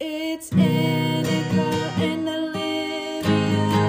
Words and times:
It's 0.00 0.50
Annika 0.50 1.72
and 1.98 2.28
Olivia, 2.28 3.32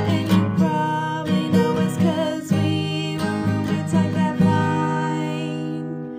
and 0.09 0.29
you 0.31 0.57
probably 0.57 1.49
know 1.49 1.77
us 1.77 1.97
'cause 1.97 2.51
we 2.51 3.17
were 3.19 3.25
roommates 3.45 3.93
at 3.93 4.13
that 4.13 4.39
line. 4.41 6.09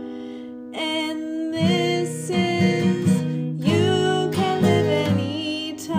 And 0.74 1.52
this 1.54 2.30
is 2.30 3.22
You 3.66 4.30
Can 4.32 4.62
Live 4.62 4.86
Anytime. 5.08 5.96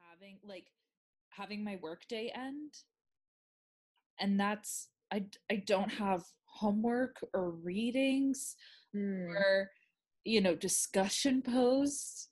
having 0.00 0.38
like 0.44 0.66
having 1.30 1.64
my 1.64 1.78
workday 1.82 2.30
end 2.34 2.74
and 4.18 4.38
that's, 4.38 4.88
I, 5.10 5.26
I 5.50 5.56
don't 5.56 5.90
have 5.92 6.24
homework 6.44 7.24
or 7.34 7.50
readings 7.50 8.56
Mm. 8.94 9.34
or 9.34 9.70
you 10.24 10.40
know 10.40 10.54
discussion 10.54 11.42
posts 11.42 12.28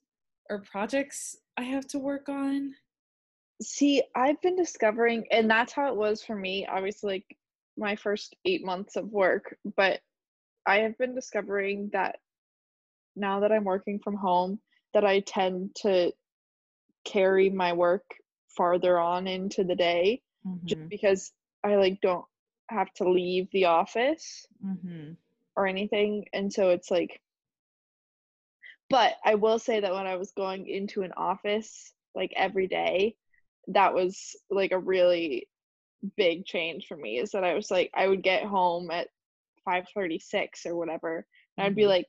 or 0.49 0.59
projects 0.61 1.35
I 1.57 1.63
have 1.63 1.87
to 1.87 1.99
work 1.99 2.29
on. 2.29 2.75
See, 3.61 4.01
I've 4.15 4.41
been 4.41 4.55
discovering, 4.55 5.25
and 5.31 5.49
that's 5.49 5.73
how 5.73 5.87
it 5.89 5.95
was 5.95 6.23
for 6.23 6.35
me. 6.35 6.65
Obviously, 6.67 7.13
like 7.13 7.37
my 7.77 7.95
first 7.95 8.35
eight 8.45 8.63
months 8.65 8.95
of 8.95 9.11
work, 9.11 9.55
but 9.75 10.01
I 10.65 10.79
have 10.79 10.97
been 10.97 11.15
discovering 11.15 11.89
that 11.93 12.19
now 13.15 13.39
that 13.41 13.51
I'm 13.51 13.63
working 13.63 13.99
from 13.99 14.15
home, 14.15 14.59
that 14.93 15.05
I 15.05 15.19
tend 15.21 15.75
to 15.81 16.11
carry 17.05 17.49
my 17.49 17.73
work 17.73 18.03
farther 18.55 18.99
on 18.99 19.27
into 19.27 19.63
the 19.63 19.75
day 19.75 20.21
just 20.65 20.81
Mhm, 20.81 20.89
because 20.89 21.31
I 21.63 21.75
like 21.75 22.01
don't 22.01 22.25
have 22.69 22.91
to 22.95 23.09
leave 23.09 23.49
the 23.51 23.65
office 23.65 24.47
mhm. 24.63 25.17
Or 25.55 25.67
anything. 25.67 26.25
And 26.33 26.51
so 26.51 26.69
it's 26.69 26.91
like, 26.91 27.21
but 28.89 29.13
I 29.23 29.35
will 29.35 29.59
say 29.59 29.79
that 29.79 29.93
when 29.93 30.07
I 30.07 30.15
was 30.17 30.31
going 30.31 30.67
into 30.67 31.03
an 31.03 31.13
office 31.15 31.93
like 32.15 32.33
every 32.35 32.67
day, 32.67 33.15
that 33.67 33.93
was 33.93 34.35
like 34.49 34.71
a 34.71 34.79
really 34.79 35.47
big 36.17 36.45
change 36.45 36.87
for 36.87 36.97
me 36.97 37.19
is 37.19 37.31
that 37.31 37.43
I 37.43 37.55
was 37.55 37.71
like, 37.71 37.91
I 37.95 38.07
would 38.07 38.23
get 38.23 38.43
home 38.45 38.91
at 38.91 39.09
5:36 39.65 40.65
or 40.65 40.75
whatever, 40.75 41.27
and 41.57 41.65
I'd 41.67 41.75
be 41.75 41.85
Mhm. 41.85 41.87
like, 41.87 42.07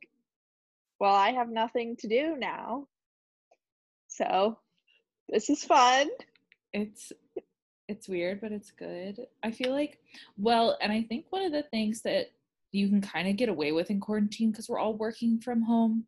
well, 0.98 1.14
I 1.14 1.32
have 1.32 1.50
nothing 1.50 1.96
to 1.98 2.08
do 2.08 2.36
now. 2.36 2.88
So 4.06 4.60
this 5.28 5.50
is 5.50 5.64
fun. 5.64 6.10
It's 6.72 7.12
it's 7.88 8.08
weird, 8.08 8.40
but 8.40 8.52
it's 8.52 8.70
good. 8.72 9.26
I 9.42 9.50
feel 9.52 9.72
like 9.72 9.98
well, 10.38 10.78
and 10.80 10.92
I 10.92 11.02
think 11.02 11.26
one 11.30 11.44
of 11.44 11.52
the 11.52 11.64
things 11.64 12.02
that 12.02 12.32
you 12.72 12.88
can 12.88 13.00
kind 13.00 13.28
of 13.28 13.36
get 13.36 13.48
away 13.48 13.70
with 13.72 13.90
in 13.90 14.00
quarantine 14.00 14.50
because 14.50 14.68
we're 14.68 14.78
all 14.78 14.94
working 14.94 15.38
from 15.38 15.62
home 15.62 16.04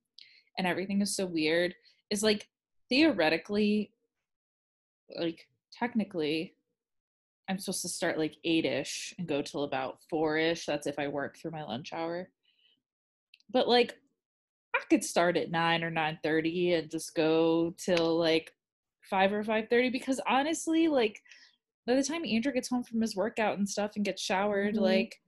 and 0.59 0.67
everything 0.67 1.01
is 1.03 1.15
so 1.15 1.27
weird 1.27 1.75
is 2.11 2.23
like 2.23 2.49
theoretically 2.89 3.93
like 5.19 5.47
technically 5.73 6.55
I'm 7.49 7.59
supposed 7.59 7.83
to 7.83 7.89
start 7.89 8.19
like 8.19 8.37
8ish 8.47 9.13
and 9.19 9.29
go 9.29 9.43
till 9.43 9.65
about 9.65 9.99
4ish. 10.11 10.65
That's 10.65 10.87
if 10.87 10.99
I 10.99 11.09
work 11.09 11.37
through 11.37 11.51
my 11.51 11.63
lunch 11.63 11.93
hour. 11.93 12.31
But 13.53 13.69
like 13.69 13.95
I 14.75 14.81
could 14.89 15.05
start 15.05 15.37
at 15.37 15.51
9 15.51 15.85
or 15.85 15.91
9:30 15.91 16.79
and 16.79 16.91
just 16.91 17.15
go 17.15 17.75
till 17.77 18.19
like 18.19 18.51
5 19.03 19.35
or 19.35 19.45
5:30 19.45 19.93
because 19.93 20.21
honestly 20.27 20.89
like 20.89 21.21
by 21.87 21.95
the 21.95 22.03
time 22.03 22.25
Andrew 22.25 22.51
gets 22.53 22.69
home 22.71 22.83
from 22.83 23.03
his 23.03 23.15
workout 23.15 23.59
and 23.59 23.69
stuff 23.69 23.93
and 23.97 24.05
gets 24.07 24.23
showered 24.23 24.77
Mhm. 24.77 24.81
like 24.81 25.21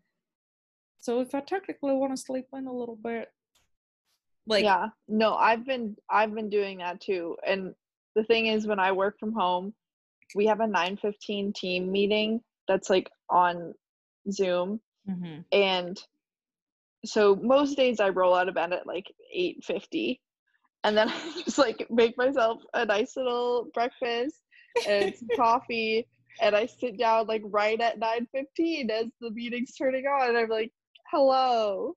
so 1.06 1.20
if 1.20 1.36
I 1.36 1.40
technically 1.40 1.94
want 1.94 2.10
to 2.16 2.20
sleep 2.20 2.46
in 2.52 2.66
a 2.66 2.72
little 2.72 2.98
bit 3.00 3.28
like 4.46 4.64
yeah 4.64 4.86
no 5.08 5.34
i've 5.34 5.64
been 5.64 5.96
i've 6.10 6.34
been 6.34 6.48
doing 6.48 6.78
that 6.78 7.00
too 7.00 7.36
and 7.46 7.74
the 8.14 8.24
thing 8.24 8.46
is 8.46 8.66
when 8.66 8.78
i 8.78 8.92
work 8.92 9.18
from 9.18 9.32
home 9.32 9.74
we 10.34 10.46
have 10.46 10.60
a 10.60 10.66
9:15 10.66 11.54
team 11.54 11.90
meeting 11.90 12.40
that's 12.68 12.90
like 12.90 13.10
on 13.28 13.74
zoom 14.30 14.80
mhm, 15.08 15.44
and 15.52 16.00
so 17.04 17.36
most 17.36 17.76
days 17.76 18.00
i 18.00 18.08
roll 18.08 18.34
out 18.34 18.48
of 18.48 18.54
bed 18.54 18.72
at 18.72 18.86
like 18.86 19.12
8:50 19.36 20.20
and 20.84 20.96
then 20.96 21.08
i 21.08 21.42
just 21.44 21.58
like 21.58 21.86
make 21.90 22.16
myself 22.16 22.62
a 22.74 22.84
nice 22.84 23.16
little 23.16 23.68
breakfast 23.74 24.40
and 24.88 25.14
some 25.14 25.28
coffee 25.36 26.06
and 26.40 26.54
i 26.54 26.66
sit 26.66 26.98
down 26.98 27.26
like 27.26 27.42
right 27.46 27.80
at 27.80 28.00
9:15 28.00 28.90
as 28.90 29.06
the 29.20 29.30
meeting's 29.30 29.74
turning 29.74 30.06
on 30.06 30.28
and 30.28 30.38
i'm 30.38 30.48
like 30.48 30.72
hello 31.10 31.94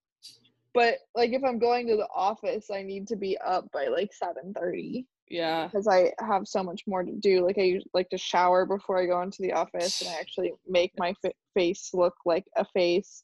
but 0.73 0.95
like 1.15 1.31
if 1.31 1.43
i'm 1.43 1.59
going 1.59 1.87
to 1.87 1.95
the 1.95 2.07
office 2.13 2.69
i 2.71 2.81
need 2.81 3.07
to 3.07 3.15
be 3.15 3.37
up 3.39 3.71
by 3.71 3.87
like 3.87 4.11
7:30 4.13 5.05
yeah 5.29 5.67
because 5.67 5.87
I 5.87 6.13
have 6.19 6.47
so 6.47 6.63
much 6.63 6.83
more 6.87 7.03
to 7.03 7.11
do. 7.11 7.45
Like 7.45 7.57
I 7.57 7.79
like 7.93 8.09
to 8.09 8.17
shower 8.17 8.65
before 8.65 9.01
I 9.01 9.05
go 9.05 9.21
into 9.21 9.41
the 9.41 9.53
office, 9.53 10.01
and 10.01 10.09
I 10.09 10.19
actually 10.19 10.53
make 10.67 10.91
my 10.97 11.13
fa- 11.21 11.33
face 11.53 11.91
look 11.93 12.15
like 12.25 12.45
a 12.55 12.65
face, 12.65 13.23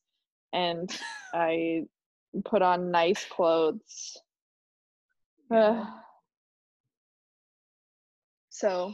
and 0.53 0.89
I 1.33 1.85
put 2.43 2.61
on 2.61 2.91
nice 2.91 3.25
clothes. 3.25 4.17
Yeah. 5.51 5.85
so, 8.49 8.93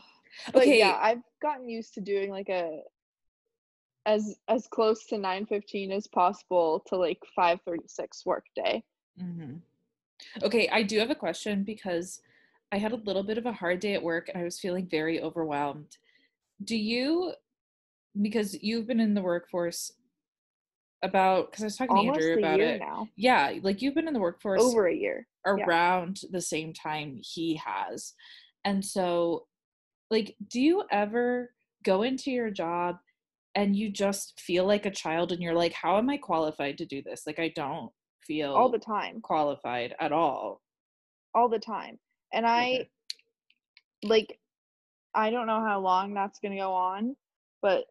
but 0.54 0.64
Okay. 0.64 0.80
yeah, 0.80 0.98
I've 1.02 1.22
gotten 1.42 1.70
used 1.70 1.94
to 1.96 2.02
doing 2.02 2.32
like 2.32 2.50
a 2.50 2.82
as 4.06 4.36
as 4.48 4.68
close 4.68 5.06
to 5.08 5.16
9:15 5.18 5.92
as 5.92 6.08
possible 6.08 6.80
to 6.88 6.96
like 6.96 7.20
5:36 7.38 8.26
work 8.26 8.46
day. 8.56 8.84
hmm 9.18 9.56
Okay, 10.44 10.70
I 10.70 10.84
do 10.84 11.00
have 11.00 11.10
a 11.10 11.16
question 11.16 11.64
because 11.64 12.22
I 12.72 12.78
had 12.78 12.92
a 12.92 12.98
little 12.98 13.24
bit 13.24 13.38
of 13.40 13.46
a 13.48 13.52
hard 13.52 13.80
day 13.80 13.96
at 13.96 14.04
work 14.04 14.30
and 14.30 14.38
I 14.38 14.44
was 14.44 14.60
feeling 14.60 14.88
very 14.88 15.20
overwhelmed. 15.22 15.98
Do 16.64 16.78
you, 16.78 17.34
because 18.22 18.62
you've 18.62 18.86
been 18.88 19.00
in 19.00 19.16
the 19.16 19.22
workforce 19.22 19.92
about, 21.02 21.50
because 21.50 21.64
I 21.64 21.66
was 21.66 21.76
talking 21.76 21.98
Almost 21.98 22.20
to 22.20 22.26
Andrew 22.34 22.44
about 22.44 22.60
it. 22.60 22.80
now, 22.80 23.08
Yeah, 23.16 23.54
like 23.64 23.82
you've 23.82 23.96
been 23.96 24.08
in 24.08 24.14
the 24.14 24.20
workforce 24.20 24.62
over 24.62 24.88
a 24.88 24.96
year. 24.96 25.28
yeah. 25.46 25.66
around 25.66 26.22
the 26.30 26.40
same 26.42 26.72
time 26.72 27.20
he 27.24 27.56
has. 27.56 28.14
And 28.64 28.86
so, 28.86 29.48
like, 30.12 30.36
do 30.48 30.62
you 30.62 30.84
ever 30.92 31.52
go 31.84 32.04
into 32.04 32.30
your 32.30 32.52
job 32.52 32.98
and 33.56 33.76
you 33.76 33.90
just 33.90 34.40
feel 34.40 34.66
like 34.66 34.86
a 34.86 34.92
child 34.92 35.32
and 35.32 35.42
you're 35.42 35.54
like, 35.56 35.74
how 35.74 35.98
am 35.98 36.10
I 36.10 36.18
qualified 36.18 36.78
to 36.78 36.86
do 36.86 37.02
this? 37.04 37.24
Like, 37.28 37.40
I 37.40 37.50
don't 37.56 37.92
feel 38.26 38.54
All 38.54 38.70
the 38.70 38.80
time. 38.80 39.20
qualified 39.22 39.96
at 40.00 40.12
all. 40.12 40.62
all 41.34 41.50
the 41.50 41.58
time 41.60 41.98
and 42.34 42.46
i 42.46 42.62
Okay. 42.74 42.90
like 44.04 44.40
i 45.16 45.30
don't 45.30 45.48
know 45.48 45.60
how 45.64 45.80
long 45.80 46.14
that's 46.14 46.40
going 46.40 46.52
to 46.52 46.58
go 46.60 46.72
on 46.74 47.16
but 47.62 47.86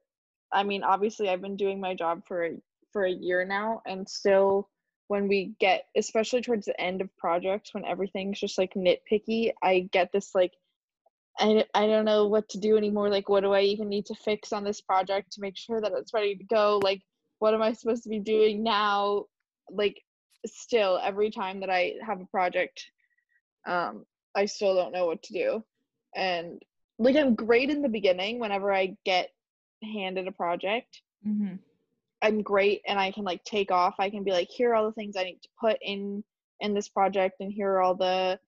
i 0.53 0.62
mean 0.62 0.82
obviously 0.82 1.28
i've 1.28 1.41
been 1.43 1.56
doing 1.56 1.81
my 1.81 1.94
job 1.94 2.22
for 2.28 2.44
a, 2.47 2.50
for 2.92 3.04
a 3.04 3.10
year 3.10 3.44
now 3.44 3.81
and 3.87 4.09
still 4.09 4.69
when 5.09 5.27
we 5.27 5.53
get 5.59 5.87
especially 5.97 6.41
towards 6.41 6.66
the 6.66 6.81
end 6.81 7.00
of 7.00 7.09
projects 7.16 7.75
when 7.75 7.84
everything's 7.84 8.38
just 8.38 8.56
like 8.59 8.72
nitpicky 8.75 9.50
i 9.62 9.88
get 9.92 10.10
this 10.12 10.31
like 10.34 10.53
I, 11.40 11.64
I 11.74 11.86
don't 11.86 12.04
know 12.04 12.26
what 12.26 12.48
to 12.50 12.58
do 12.58 12.76
anymore 12.76 13.08
like 13.08 13.28
what 13.28 13.40
do 13.40 13.52
i 13.52 13.62
even 13.62 13.88
need 13.88 14.06
to 14.06 14.14
fix 14.14 14.52
on 14.52 14.62
this 14.62 14.80
project 14.82 15.32
to 15.32 15.40
make 15.40 15.56
sure 15.56 15.80
that 15.80 15.92
it's 15.92 16.12
ready 16.12 16.36
to 16.36 16.44
go? 16.44 16.80
Like 16.82 17.02
what 17.38 17.54
am 17.54 17.62
i 17.62 17.72
supposed 17.72 18.02
to 18.04 18.10
be 18.10 18.20
doing 18.20 18.62
now? 18.62 19.24
Like 19.70 20.00
still 20.46 21.00
every 21.02 21.30
time 21.30 21.60
that 21.60 21.70
i 21.70 21.94
have 22.06 22.20
a 22.20 22.26
project 22.26 22.86
um 23.66 24.04
i 24.34 24.46
still 24.46 24.74
don't 24.74 24.92
know 24.92 25.06
what 25.06 25.22
to 25.24 25.32
do. 25.32 25.64
And 26.14 26.62
like 26.98 27.16
i'm 27.16 27.34
great 27.34 27.70
in 27.70 27.82
the 27.82 27.88
beginning 27.88 28.38
whenever 28.38 28.72
i 28.72 28.96
get 29.04 29.30
handed 29.82 30.28
a 30.28 30.32
project. 30.32 31.00
Mm-hmm. 31.26 31.56
i'm 32.22 32.42
great 32.42 32.82
and 32.86 32.98
i 32.98 33.10
can 33.10 33.24
like 33.24 33.42
take 33.44 33.70
off. 33.70 33.94
I 33.98 34.10
can 34.10 34.24
be 34.24 34.32
like 34.32 34.48
here 34.48 34.70
are 34.70 34.74
all 34.74 34.86
the 34.86 34.92
things 34.92 35.16
i 35.16 35.24
need 35.24 35.40
to 35.42 35.48
put 35.58 35.78
in 35.80 36.22
in 36.60 36.74
this 36.74 36.88
project 36.88 37.36
and 37.41 37.50
here 37.50 37.70
are 37.70 37.80
all 37.80 37.94
the 37.94 38.38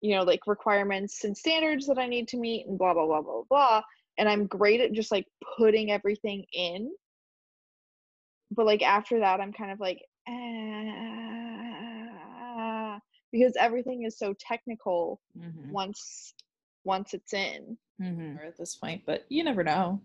you 0.00 0.14
know 0.16 0.22
like 0.22 0.46
requirements 0.46 1.24
and 1.24 1.36
standards 1.36 1.86
that 1.86 1.98
i 1.98 2.06
need 2.06 2.28
to 2.28 2.36
meet 2.36 2.66
and 2.66 2.78
blah 2.78 2.92
blah 2.94 3.06
blah 3.06 3.22
blah 3.22 3.42
blah 3.48 3.82
and 4.18 4.28
i'm 4.28 4.46
great 4.46 4.80
at 4.80 4.92
just 4.92 5.10
like 5.10 5.26
putting 5.56 5.90
everything 5.90 6.44
in 6.52 6.90
but 8.50 8.66
like 8.66 8.82
after 8.82 9.18
that 9.20 9.40
i'm 9.40 9.52
kind 9.52 9.70
of 9.72 9.80
like 9.80 10.02
ah, 11.66 12.98
because 13.32 13.54
everything 13.58 14.04
is 14.04 14.18
so 14.18 14.34
technical 14.38 15.20
Mm-hmm. 15.38 15.72
once 15.72 16.34
once 16.84 17.14
it's 17.14 17.32
in 17.34 17.76
Mm-hmm. 18.00 18.36
At 18.46 18.58
this 18.58 18.74
point, 18.76 19.02
but 19.06 19.24
you 19.30 19.42
never 19.42 19.64
know. 19.64 20.00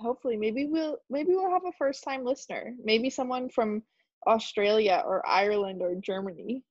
hopefully 0.00 0.36
maybe 0.36 0.66
we'll 0.66 0.98
maybe 1.10 1.30
we'll 1.34 1.50
have 1.50 1.64
a 1.66 1.72
first 1.72 2.02
time 2.04 2.24
listener 2.24 2.74
maybe 2.84 3.10
someone 3.10 3.48
from 3.48 3.82
australia 4.26 5.02
or 5.04 5.26
ireland 5.26 5.82
or 5.82 5.94
germany 5.96 6.62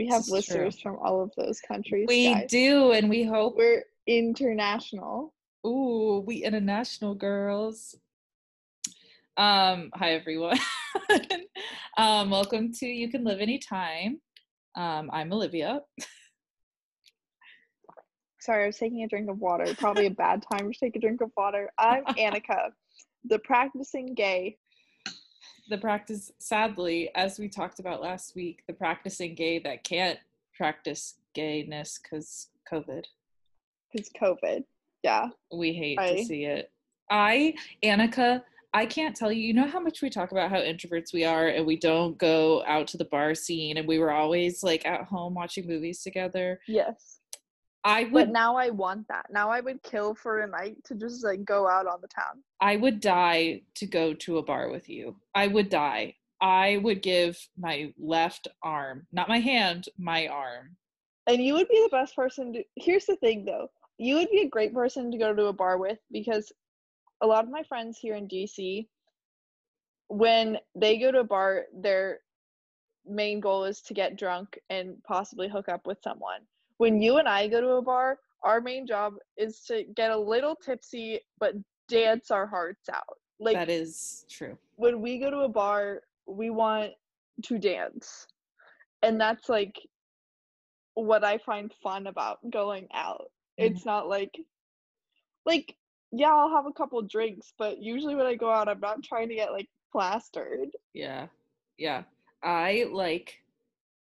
we 0.00 0.06
have 0.06 0.20
is 0.20 0.26
true. 0.28 0.36
listeners 0.36 0.80
from 0.80 0.96
all 1.02 1.22
of 1.22 1.30
those 1.36 1.60
countries 1.60 2.06
We 2.08 2.32
guys. 2.32 2.48
do, 2.48 2.92
and 2.92 3.10
we 3.10 3.22
hope. 3.22 3.56
we're 3.58 3.84
international 4.06 5.34
Ooh, 5.66 6.24
we 6.26 6.36
international 6.42 7.14
girls. 7.14 7.94
Um, 9.36 9.90
hi 9.94 10.12
everyone. 10.14 10.58
Um, 11.98 12.30
welcome 12.30 12.72
to 12.74 12.86
You 12.86 13.10
Can 13.10 13.24
Live 13.24 13.40
Anytime. 13.40 14.22
Um, 14.74 15.10
I'm 15.12 15.30
Olivia. 15.34 15.80
Sorry, 18.40 18.62
I 18.62 18.66
was 18.68 18.78
taking 18.78 19.02
a 19.02 19.08
drink 19.08 19.28
of 19.28 19.38
water. 19.38 19.66
Probably 19.76 20.06
a 20.06 20.10
bad 20.10 20.42
time 20.50 20.72
to 20.72 20.78
take 20.78 20.96
a 20.96 20.98
drink 20.98 21.20
of 21.20 21.30
water. 21.36 21.68
I'm 21.78 22.04
Annika, 22.16 22.70
the 23.24 23.38
practicing 23.40 24.14
gay. 24.14 24.56
The 25.70 25.78
practice, 25.78 26.32
sadly, 26.38 27.10
as 27.14 27.38
we 27.38 27.48
talked 27.48 27.78
about 27.78 28.02
last 28.02 28.34
week, 28.34 28.64
the 28.66 28.72
practicing 28.72 29.36
gay 29.36 29.60
that 29.60 29.84
can't 29.84 30.18
practice 30.52 31.14
gayness 31.32 32.00
because 32.02 32.48
COVID. 32.70 33.04
Because 33.92 34.10
COVID. 34.20 34.64
Yeah. 35.04 35.28
We 35.52 35.72
hate 35.72 35.98
to 36.00 36.24
see 36.24 36.44
it. 36.44 36.72
I, 37.08 37.54
Annika, 37.84 38.42
I 38.74 38.84
can't 38.84 39.14
tell 39.14 39.30
you, 39.30 39.42
you 39.42 39.54
know 39.54 39.68
how 39.68 39.78
much 39.78 40.02
we 40.02 40.10
talk 40.10 40.32
about 40.32 40.50
how 40.50 40.58
introverts 40.58 41.12
we 41.12 41.24
are 41.24 41.46
and 41.46 41.64
we 41.64 41.76
don't 41.76 42.18
go 42.18 42.64
out 42.66 42.88
to 42.88 42.96
the 42.96 43.04
bar 43.04 43.36
scene 43.36 43.76
and 43.76 43.86
we 43.86 44.00
were 44.00 44.10
always 44.10 44.64
like 44.64 44.84
at 44.84 45.04
home 45.04 45.34
watching 45.34 45.68
movies 45.68 46.02
together. 46.02 46.60
Yes. 46.66 47.19
I 47.84 48.04
But 48.04 48.12
would 48.12 48.28
now 48.30 48.56
I 48.56 48.70
want 48.70 49.08
that. 49.08 49.26
Now 49.30 49.50
I 49.50 49.60
would 49.60 49.82
kill 49.82 50.14
for 50.14 50.40
a 50.40 50.46
night 50.46 50.76
to 50.84 50.94
just 50.94 51.24
like 51.24 51.44
go 51.44 51.68
out 51.68 51.86
on 51.86 52.00
the 52.00 52.08
town. 52.08 52.42
I 52.60 52.76
would 52.76 53.00
die 53.00 53.62
to 53.76 53.86
go 53.86 54.14
to 54.14 54.38
a 54.38 54.42
bar 54.42 54.70
with 54.70 54.88
you. 54.88 55.16
I 55.34 55.46
would 55.46 55.70
die. 55.70 56.16
I 56.42 56.78
would 56.78 57.02
give 57.02 57.38
my 57.58 57.92
left 57.98 58.48
arm, 58.62 59.06
not 59.12 59.28
my 59.28 59.38
hand, 59.38 59.86
my 59.98 60.26
arm. 60.26 60.76
And 61.26 61.42
you 61.42 61.54
would 61.54 61.68
be 61.68 61.82
the 61.82 61.96
best 61.96 62.16
person 62.16 62.52
to 62.54 62.64
here's 62.76 63.06
the 63.06 63.16
thing 63.16 63.44
though. 63.44 63.68
You 63.98 64.16
would 64.16 64.30
be 64.30 64.42
a 64.42 64.48
great 64.48 64.74
person 64.74 65.10
to 65.10 65.18
go 65.18 65.34
to 65.34 65.46
a 65.46 65.52
bar 65.52 65.78
with 65.78 65.98
because 66.10 66.52
a 67.22 67.26
lot 67.26 67.44
of 67.44 67.50
my 67.50 67.62
friends 67.62 67.98
here 67.98 68.14
in 68.14 68.28
DC 68.28 68.86
when 70.10 70.58
they 70.74 70.98
go 70.98 71.12
to 71.12 71.20
a 71.20 71.24
bar, 71.24 71.66
their 71.72 72.18
main 73.06 73.38
goal 73.38 73.64
is 73.64 73.80
to 73.80 73.94
get 73.94 74.18
drunk 74.18 74.58
and 74.68 74.96
possibly 75.04 75.48
hook 75.48 75.68
up 75.68 75.86
with 75.86 75.98
someone. 76.02 76.40
When 76.80 77.02
you 77.02 77.18
and 77.18 77.28
I 77.28 77.46
go 77.46 77.60
to 77.60 77.72
a 77.72 77.82
bar, 77.82 78.18
our 78.42 78.58
main 78.62 78.86
job 78.86 79.16
is 79.36 79.60
to 79.64 79.84
get 79.94 80.12
a 80.12 80.16
little 80.16 80.56
tipsy 80.56 81.20
but 81.38 81.52
dance 81.88 82.30
our 82.30 82.46
hearts 82.46 82.88
out. 82.88 83.18
Like 83.38 83.54
that 83.54 83.68
is 83.68 84.24
true. 84.30 84.56
when 84.76 85.02
we 85.02 85.18
go 85.18 85.30
to 85.30 85.40
a 85.40 85.48
bar, 85.48 86.00
we 86.26 86.48
want 86.48 86.92
to 87.42 87.58
dance. 87.58 88.26
And 89.02 89.20
that's 89.20 89.50
like 89.50 89.78
what 90.94 91.22
I 91.22 91.36
find 91.36 91.70
fun 91.82 92.06
about 92.06 92.38
going 92.48 92.88
out. 92.94 93.30
Mhm. 93.58 93.66
It's 93.66 93.84
not 93.84 94.08
like 94.08 94.34
like 95.44 95.76
yeah, 96.12 96.34
I'll 96.34 96.56
have 96.56 96.64
a 96.64 96.72
couple 96.72 97.02
drinks, 97.02 97.52
but 97.58 97.76
usually 97.76 98.14
when 98.14 98.24
I 98.24 98.36
go 98.36 98.50
out, 98.50 98.68
I'm 98.70 98.80
not 98.80 99.02
trying 99.02 99.28
to 99.28 99.34
get 99.34 99.52
like 99.52 99.68
plastered. 99.92 100.70
Yeah. 100.94 101.26
Yeah. 101.76 102.04
I 102.42 102.86
like 102.90 103.42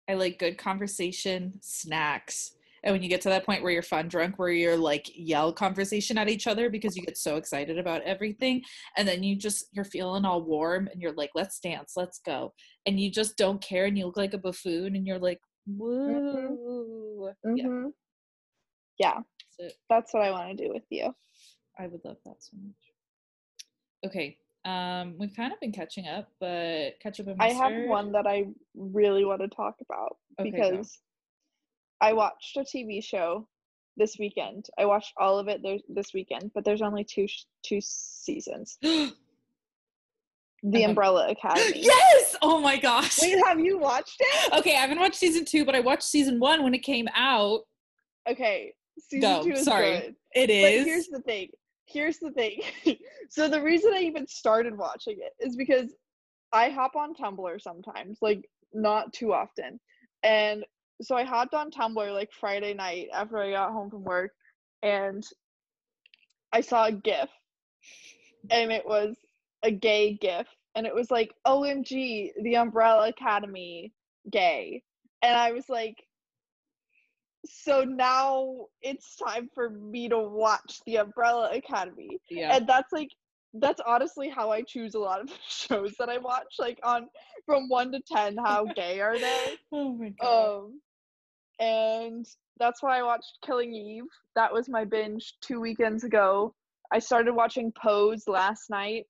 I 0.07 0.13
like 0.13 0.38
good 0.38 0.60
conversation, 0.60 1.57
snacks. 1.62 2.51
And 2.84 2.94
when 2.94 3.04
you 3.04 3.10
get 3.10 3.22
to 3.22 3.30
that 3.30 3.46
point 3.46 3.64
where 3.64 3.72
you're 3.72 3.81
fun 3.81 4.08
drunk, 4.08 4.40
where 4.40 4.50
you're 4.50 4.78
like 4.78 5.10
yell 5.14 5.52
conversation 5.52 6.18
at 6.18 6.30
each 6.30 6.48
other 6.48 6.70
because 6.70 6.96
you 6.96 7.04
get 7.04 7.18
so 7.18 7.36
excited 7.38 7.78
about 7.78 8.02
everything, 8.04 8.64
and 8.98 9.08
then 9.08 9.24
you 9.24 9.36
just 9.36 9.66
you're 9.72 9.86
feeling 9.86 10.26
all 10.26 10.42
warm 10.42 10.88
and 10.92 11.02
you're 11.02 11.14
like, 11.14 11.31
let's 11.36 11.60
dance, 11.60 11.94
let's 11.96 12.20
go. 12.20 12.54
And 12.86 13.00
you 13.00 13.12
just 13.12 13.38
don't 13.38 13.62
care 13.62 13.86
and 13.86 13.98
you 13.98 14.06
look 14.06 14.18
like 14.18 14.34
a 14.34 14.38
buffoon 14.38 14.96
and 14.96 15.06
you're 15.06 15.20
like, 15.20 15.40
woo. 15.68 17.31
Yeah, 17.46 17.66
Mhm. 17.66 17.94
Yeah, 18.98 19.20
that's 19.60 19.75
that's 19.90 20.14
what 20.14 20.24
I 20.24 20.32
want 20.32 20.58
to 20.58 20.66
do 20.66 20.74
with 20.74 20.84
you. 20.90 21.14
I 21.78 21.88
would 21.88 22.02
love 22.04 22.18
that 22.25 22.44
so 22.44 22.58
much. 22.62 22.75
Okay. 24.06 24.38
Um, 24.66 25.16
we've 25.18 25.36
kind 25.36 25.54
of 25.54 25.60
been 25.60 25.72
catching 25.72 26.08
up, 26.08 26.30
but 26.40 27.00
catch 27.00 27.20
up 27.20 27.28
and 27.28 27.42
I 27.42 27.48
have 27.48 27.72
one 27.74 28.12
that 28.12 28.28
I 28.28 28.48
really 28.75 29.24
want 29.24 29.42
to 29.42 29.48
talk 29.48 29.75
about 29.82 30.18
Okay, 30.40 30.52
because 30.52 31.00
I 32.01 32.13
watched 32.13 32.57
a 32.57 32.62
TV 32.62 33.04
show 33.04 33.48
this 33.98 34.18
weekend. 34.18 34.68
I 34.78 34.86
watched 34.86 35.13
all 35.18 35.38
of 35.38 35.48
it 35.48 35.62
there 35.62 35.78
this 35.90 36.13
weekend, 36.13 36.51
but 36.54 36.63
there's 36.63 36.81
only 36.81 37.04
two 37.04 37.28
two 37.63 37.80
seasons. 37.81 38.78
The. 40.62 40.84
Umbrella 40.84 41.30
Academy. 41.30 41.72
yes! 41.84 42.36
Oh 42.42 42.60
my 42.60 42.78
gosh. 42.78 43.22
Wait, 43.22 43.42
have 43.48 43.62
you 43.62 43.78
watched 43.78 44.18
it? 44.19 44.54
Okay, 44.54 44.75
I 44.75 44.80
haven't 44.81 45.00
watched 45.00 45.16
season 45.16 45.46
two, 45.46 45.63
but 45.63 45.74
I 45.74 45.80
watched 45.80 46.04
season 46.04 46.38
one 46.38 46.63
when 46.63 46.74
it 46.74 46.80
came 46.80 47.07
out. 47.16 47.62
Okay, 48.30 48.74
season 49.00 49.22
Go, 49.22 49.44
two 49.44 49.54
is 49.54 49.63
sorry. 49.63 50.00
good. 50.00 50.16
It 50.34 50.48
But 50.48 50.86
here's 50.86 51.07
the 51.07 51.22
thing. 51.22 51.50
Here's 51.86 52.18
the 52.19 52.31
thing. 52.31 52.62
so 53.30 53.48
the 53.48 53.62
reason 53.62 53.94
I 53.94 54.00
even 54.01 54.28
started 54.28 54.78
watching 54.78 55.18
it 55.19 55.34
is 55.40 55.56
because 55.56 55.94
I 56.51 56.69
hop 56.69 56.98
on 56.98 57.13
Tumblr 57.16 57.62
sometimes, 57.62 58.18
like 58.22 58.48
not 58.74 59.13
too 59.13 59.31
often. 59.34 59.80
And 60.24 60.66
so 61.01 61.16
I 61.16 61.24
hopped 61.24 61.54
on 61.54 61.72
Tumblr 61.72 62.13
like 62.13 62.31
Friday 62.40 62.74
night 62.74 63.07
after 63.13 63.38
I 63.38 63.51
got 63.51 63.72
home 63.72 63.90
from 63.90 64.04
work 64.04 64.31
and 64.84 65.25
I 66.51 66.62
saw 66.62 66.86
a 66.86 66.92
GIF 66.92 67.30
and 68.50 68.72
it 68.72 68.86
was 68.86 69.16
a 69.63 69.72
gay 69.72 70.18
GIF 70.19 70.48
and 70.75 70.86
it 70.86 70.94
was 70.94 71.12
like, 71.12 71.34
OMG, 71.46 72.31
the 72.42 72.56
Umbrella 72.56 73.10
Academy 73.10 73.92
gay. 74.31 74.81
And 75.22 75.36
I 75.36 75.51
was 75.51 75.68
like, 75.68 75.96
so 77.46 77.84
now 77.84 78.68
it's 78.81 79.16
time 79.16 79.50
for 79.54 79.69
me 79.69 80.10
to 80.10 80.19
watch 80.19 80.80
the 80.86 80.98
Umbrella 80.98 81.50
Academy. 81.54 82.19
yeah. 82.30 82.56
And 82.56 82.68
that's 82.68 82.92
like 82.92 83.10
that's 83.56 83.81
honestly 83.86 84.30
how 84.30 84.51
I 84.51 84.62
choose 84.62 84.94
a 84.94 85.00
lot 85.00 85.22
of 85.22 85.30
shows 85.50 85.96
that 86.00 86.10
I 86.10 86.18
watch. 86.18 86.56
Like 86.60 86.80
on 86.84 87.07
from 87.46 87.68
one 87.69 87.92
to 87.92 88.00
ten, 88.01 88.38
how 88.38 88.66
gay 88.75 89.01
are 89.01 89.18
they? 89.18 89.57
oh 89.72 89.94
my 89.94 90.13
god. 90.22 90.57
Um 90.57 90.81
and 91.60 92.26
that's 92.60 92.84
why 92.84 93.00
I 93.00 93.04
watched 93.04 93.40
Killing 93.46 93.74
Eve. 93.74 94.04
That 94.36 94.54
was 94.54 94.70
my 94.70 94.86
binge 94.86 95.34
two 95.42 95.60
weekends 95.60 96.04
ago. 96.04 96.54
I 96.92 97.00
started 97.00 97.34
watching 97.34 97.72
Pose 97.72 98.28
last 98.28 98.70
night. 98.70 99.06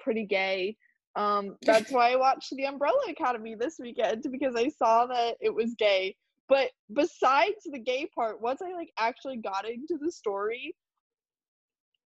Pretty 0.00 0.24
gay. 0.24 0.76
Um, 1.14 1.56
that's 1.62 1.90
why 1.90 2.12
I 2.12 2.16
watched 2.20 2.54
The 2.56 2.66
Umbrella 2.66 3.00
Academy 3.08 3.54
this 3.54 3.76
weekend 3.80 4.24
because 4.30 4.54
I 4.56 4.68
saw 4.68 5.06
that 5.06 5.36
it 5.40 5.54
was 5.54 5.74
gay. 5.78 6.16
But 6.48 6.70
besides 6.92 7.64
the 7.64 7.78
gay 7.78 8.08
part, 8.14 8.40
once 8.40 8.60
I 8.62 8.72
like 8.72 8.92
actually 8.98 9.38
got 9.38 9.68
into 9.68 9.98
the 10.00 10.12
story, 10.12 10.74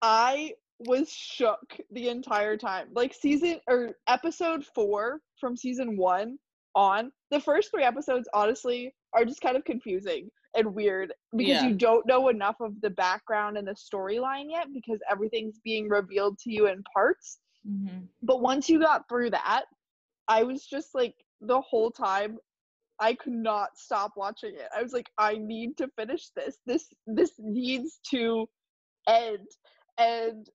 I 0.03 0.53
was 0.81 1.11
shook 1.11 1.79
the 1.91 2.09
entire 2.09 2.57
time. 2.57 2.89
Like 2.95 3.15
season 3.15 3.61
or 3.67 3.97
episode 4.07 4.65
four 4.75 5.21
from 5.41 5.57
season 5.57 5.97
one 5.97 6.39
on, 6.75 7.11
the 7.31 7.41
first 7.41 7.71
three 7.71 7.85
episodes 7.85 8.29
honestly 8.35 8.95
are 9.15 9.25
just 9.25 9.41
kind 9.41 9.57
of 9.57 9.65
confusing 9.65 10.31
and 10.55 10.75
weird 10.75 11.13
because 11.37 11.49
Yeah. 11.49 11.63
you 11.63 11.75
don't 11.75 12.07
know 12.07 12.29
enough 12.29 12.57
of 12.61 12.81
the 12.81 12.91
background 12.91 13.57
and 13.57 13.67
the 13.69 13.75
storyline 13.75 14.47
yet 14.51 14.69
because 14.73 15.01
everything's 15.11 15.59
being 15.61 15.89
revealed 15.89 16.39
to 16.41 16.51
you 16.51 16.67
in 16.67 16.83
parts. 16.93 17.39
hmm 17.65 18.07
But 18.23 18.41
once 18.41 18.69
you 18.69 18.81
got 18.81 19.09
through 19.09 19.31
that, 19.31 19.65
I 20.29 20.43
was 20.45 20.67
just 20.67 20.95
like 20.95 21.15
the 21.41 21.61
whole 21.61 21.91
time 21.91 22.39
I 23.01 23.15
could 23.15 23.33
not 23.33 23.77
stop 23.77 24.13
watching 24.17 24.55
it. 24.55 24.69
I 24.77 24.83
was 24.83 24.93
like 24.93 25.11
I 25.19 25.37
need 25.37 25.77
to 25.79 25.89
finish 25.97 26.31
this. 26.37 26.59
This 26.67 26.89
this 27.07 27.33
needs 27.39 28.01
to 28.11 28.49
end. 29.09 29.49
And 29.99 30.49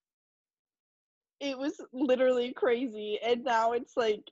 it 1.39 1.57
was 1.57 1.79
literally 1.93 2.53
crazy 2.53 3.19
and 3.23 3.43
now 3.43 3.73
it's 3.73 3.95
like 3.97 4.23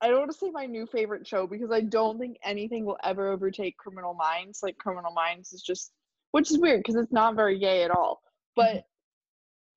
I 0.00 0.08
don't 0.08 0.18
want 0.18 0.30
to 0.30 0.36
say 0.36 0.50
my 0.50 0.66
new 0.66 0.86
favorite 0.86 1.26
show 1.26 1.46
because 1.46 1.70
I 1.70 1.80
don't 1.80 2.18
think 2.18 2.36
anything 2.44 2.84
will 2.84 2.98
ever 3.02 3.30
overtake 3.32 3.78
Criminal 3.78 4.14
Minds. 4.14 4.60
Like 4.62 4.76
Criminal 4.78 5.12
Minds 5.12 5.52
is 5.52 5.62
just 5.62 5.92
which 6.32 6.50
is 6.50 6.58
weird 6.58 6.80
because 6.80 6.96
it's 6.96 7.12
not 7.12 7.34
very 7.36 7.58
gay 7.58 7.82
at 7.82 7.90
all. 7.90 8.20
But 8.54 8.84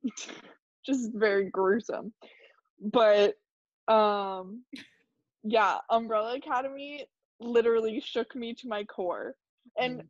just 0.86 1.12
very 1.14 1.50
gruesome. 1.50 2.14
But 2.82 3.36
um 3.88 4.64
yeah, 5.44 5.78
Umbrella 5.90 6.36
Academy 6.36 7.06
literally 7.40 8.02
shook 8.02 8.36
me 8.36 8.54
to 8.56 8.68
my 8.68 8.84
core. 8.84 9.36
And 9.80 10.02
Mm. 10.02 10.08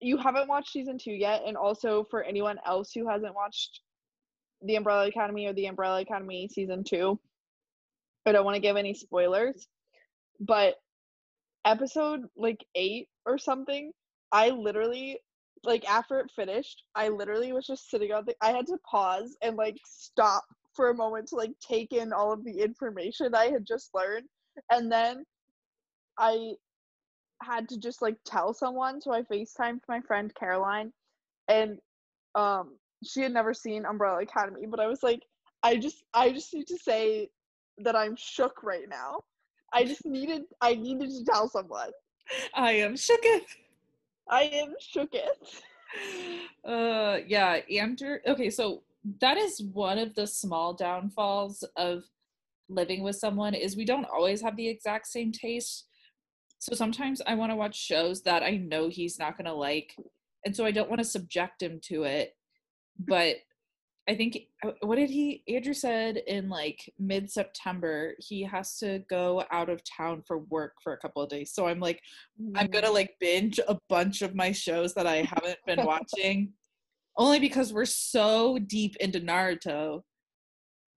you 0.00 0.16
haven't 0.16 0.48
watched 0.48 0.72
season 0.72 0.98
2 0.98 1.12
yet 1.12 1.42
and 1.46 1.56
also 1.56 2.04
for 2.10 2.24
anyone 2.24 2.58
else 2.66 2.92
who 2.92 3.08
hasn't 3.08 3.34
watched 3.36 3.80
The 4.62 4.74
Umbrella 4.74 5.06
Academy 5.06 5.46
or 5.46 5.52
The 5.52 5.66
Umbrella 5.66 6.00
Academy 6.00 6.48
season 6.48 6.82
2, 6.82 7.18
I 8.26 8.32
don't 8.32 8.44
want 8.44 8.56
to 8.56 8.60
give 8.60 8.76
any 8.76 8.94
spoilers, 8.94 9.66
but 10.40 10.74
episode 11.64 12.22
like 12.36 12.64
8 12.74 13.08
or 13.26 13.38
something, 13.38 13.92
I 14.30 14.50
literally 14.50 15.18
like 15.64 15.88
after 15.88 16.18
it 16.18 16.30
finished, 16.34 16.82
I 16.94 17.08
literally 17.08 17.52
was 17.52 17.66
just 17.66 17.88
sitting 17.90 18.12
on 18.12 18.24
the 18.26 18.34
I 18.40 18.50
had 18.50 18.66
to 18.66 18.78
pause 18.88 19.36
and 19.42 19.56
like 19.56 19.76
stop 19.84 20.44
for 20.74 20.90
a 20.90 20.94
moment 20.94 21.28
to 21.28 21.36
like 21.36 21.52
take 21.60 21.92
in 21.92 22.12
all 22.12 22.32
of 22.32 22.44
the 22.44 22.60
information 22.62 23.34
I 23.34 23.46
had 23.46 23.66
just 23.66 23.90
learned. 23.94 24.26
And 24.70 24.90
then 24.90 25.24
I 26.18 26.52
had 27.42 27.68
to 27.70 27.78
just 27.78 28.02
like 28.02 28.16
tell 28.24 28.54
someone, 28.54 29.00
so 29.00 29.12
I 29.12 29.22
FaceTimed 29.22 29.80
my 29.88 30.00
friend 30.00 30.32
Caroline 30.34 30.92
and 31.48 31.78
um 32.34 32.76
she 33.04 33.20
had 33.20 33.32
never 33.32 33.52
seen 33.52 33.84
Umbrella 33.84 34.22
Academy, 34.22 34.66
but 34.68 34.80
I 34.80 34.86
was 34.86 35.02
like, 35.02 35.20
I 35.62 35.76
just 35.76 36.02
I 36.14 36.30
just 36.32 36.52
need 36.54 36.66
to 36.68 36.78
say 36.78 37.28
that 37.78 37.96
I'm 37.96 38.16
shook 38.16 38.62
right 38.62 38.88
now. 38.88 39.20
I 39.72 39.84
just 39.84 40.04
needed 40.04 40.42
I 40.60 40.74
needed 40.74 41.10
to 41.10 41.24
tell 41.24 41.48
someone. 41.48 41.90
I 42.54 42.72
am 42.72 42.94
shooketh. 42.94 43.56
I 44.28 44.42
am 44.42 44.74
shooketh. 44.80 45.62
Uh 46.66 47.18
yeah, 47.26 47.60
Andrew 47.70 48.18
okay, 48.26 48.50
so 48.50 48.82
that 49.20 49.36
is 49.36 49.62
one 49.72 49.98
of 49.98 50.14
the 50.14 50.26
small 50.26 50.74
downfalls 50.74 51.64
of 51.76 52.04
living 52.68 53.02
with 53.02 53.16
someone 53.16 53.54
is 53.54 53.76
we 53.76 53.84
don't 53.84 54.06
always 54.06 54.40
have 54.40 54.56
the 54.56 54.68
exact 54.68 55.06
same 55.06 55.32
taste. 55.32 55.86
So 56.58 56.74
sometimes 56.74 57.20
I 57.26 57.34
want 57.34 57.50
to 57.50 57.56
watch 57.56 57.76
shows 57.76 58.22
that 58.22 58.42
I 58.42 58.56
know 58.56 58.88
he's 58.88 59.18
not 59.18 59.36
going 59.36 59.46
to 59.46 59.52
like 59.52 59.96
and 60.44 60.54
so 60.54 60.64
I 60.64 60.70
don't 60.70 60.88
want 60.88 61.00
to 61.00 61.04
subject 61.04 61.62
him 61.62 61.80
to 61.84 62.04
it. 62.04 62.34
But 62.98 63.36
I 64.08 64.14
think 64.16 64.36
uh, 64.64 64.72
what 64.80 64.96
did 64.96 65.10
he 65.10 65.44
Andrew 65.48 65.74
said 65.74 66.16
in 66.26 66.48
like 66.48 66.92
mid 66.98 67.30
September 67.30 68.14
he 68.18 68.42
has 68.42 68.76
to 68.78 69.04
go 69.08 69.44
out 69.52 69.68
of 69.68 69.80
town 69.84 70.22
for 70.26 70.38
work 70.38 70.72
for 70.82 70.92
a 70.92 70.98
couple 70.98 71.22
of 71.22 71.28
days. 71.30 71.52
So 71.54 71.66
I'm 71.68 71.80
like 71.80 72.00
I'm 72.56 72.66
Mm. 72.66 72.72
gonna 72.72 72.90
like 72.90 73.14
binge 73.20 73.60
a 73.60 73.78
bunch 73.88 74.22
of 74.22 74.34
my 74.34 74.50
shows 74.52 74.94
that 74.94 75.06
I 75.06 75.18
haven't 75.22 75.58
been 75.66 75.82
watching, 75.86 76.52
only 77.16 77.38
because 77.38 77.72
we're 77.72 77.84
so 77.84 78.58
deep 78.58 78.96
into 78.96 79.20
Naruto, 79.20 80.02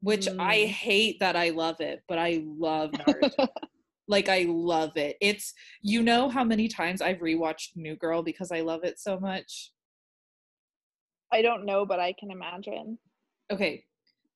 which 0.02 0.28
I 0.40 0.58
Mm. 0.60 0.68
hate 0.68 1.20
that 1.20 1.36
I 1.36 1.50
love 1.52 1.80
it, 1.82 2.02
but 2.08 2.18
I 2.18 2.44
love 2.46 2.92
Naruto. 2.98 3.48
like 4.08 4.30
I 4.30 4.46
love 4.50 4.98
it. 4.98 5.18
It's 5.22 5.54
you 5.84 6.02
know 6.02 6.30
how 6.30 6.44
many 6.44 6.68
times 6.68 7.02
I've 7.02 7.20
rewatched 7.20 7.76
New 7.76 7.96
Girl 7.96 8.24
because 8.24 8.52
I 8.52 8.62
love 8.62 8.84
it 8.84 9.00
so 9.00 9.20
much. 9.20 9.72
I 11.32 11.41
don't 11.41 11.65
know, 11.65 11.86
but 11.86 12.00
I 12.00 12.13
can 12.20 12.32
imagine. 12.32 12.98
Okay, 13.51 13.84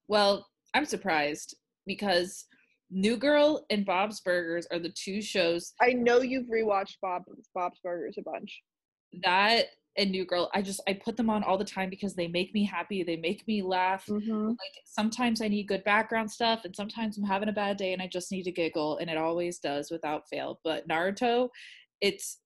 well 0.08 0.48
I'm 0.74 0.86
surprised 0.86 1.56
because 1.86 2.46
New 2.92 3.18
Girl 3.18 3.66
and 3.70 3.86
Bob's 3.86 4.20
Burgers 4.22 4.68
are 4.72 4.80
the 4.80 4.94
two 4.96 5.22
shows 5.22 5.74
I 5.82 5.94
know 5.94 6.22
you've 6.22 6.48
rewatched 6.48 6.98
Bob 7.02 7.24
Bob's 7.54 7.80
Burgers 7.84 8.18
a 8.18 8.24
bunch. 8.24 8.62
that 9.24 9.66
and 9.98 10.12
New 10.12 10.26
Girl, 10.26 10.50
I 10.54 10.62
just 10.62 10.82
I 10.88 10.94
put 10.94 11.18
them 11.18 11.30
on 11.30 11.44
all 11.44 11.58
the 11.58 11.66
time 11.66 11.90
because 11.90 12.16
they 12.16 12.28
make 12.28 12.54
me 12.54 12.64
happy. 12.64 13.04
They 13.04 13.18
make 13.18 13.46
me 13.48 13.62
laugh. 13.62 14.06
Mm-hmm. 14.06 14.48
Like 14.48 14.76
sometimes 14.86 15.42
I 15.42 15.48
need 15.48 15.68
good 15.68 15.84
background 15.84 16.32
stuff, 16.32 16.62
and 16.64 16.76
sometimes 16.76 17.18
I'm 17.18 17.24
having 17.24 17.50
a 17.50 17.54
bad 17.54 17.78
day 17.78 17.94
and 17.94 18.02
I 18.02 18.08
just 18.08 18.32
need 18.32 18.44
to 18.44 18.52
giggle, 18.52 18.98
and 18.98 19.10
it 19.10 19.18
always 19.18 19.60
does 19.60 19.92
without 19.92 20.24
fail. 20.30 20.60
But 20.64 20.88
Naruto, 20.88 21.50
it's 22.02 22.40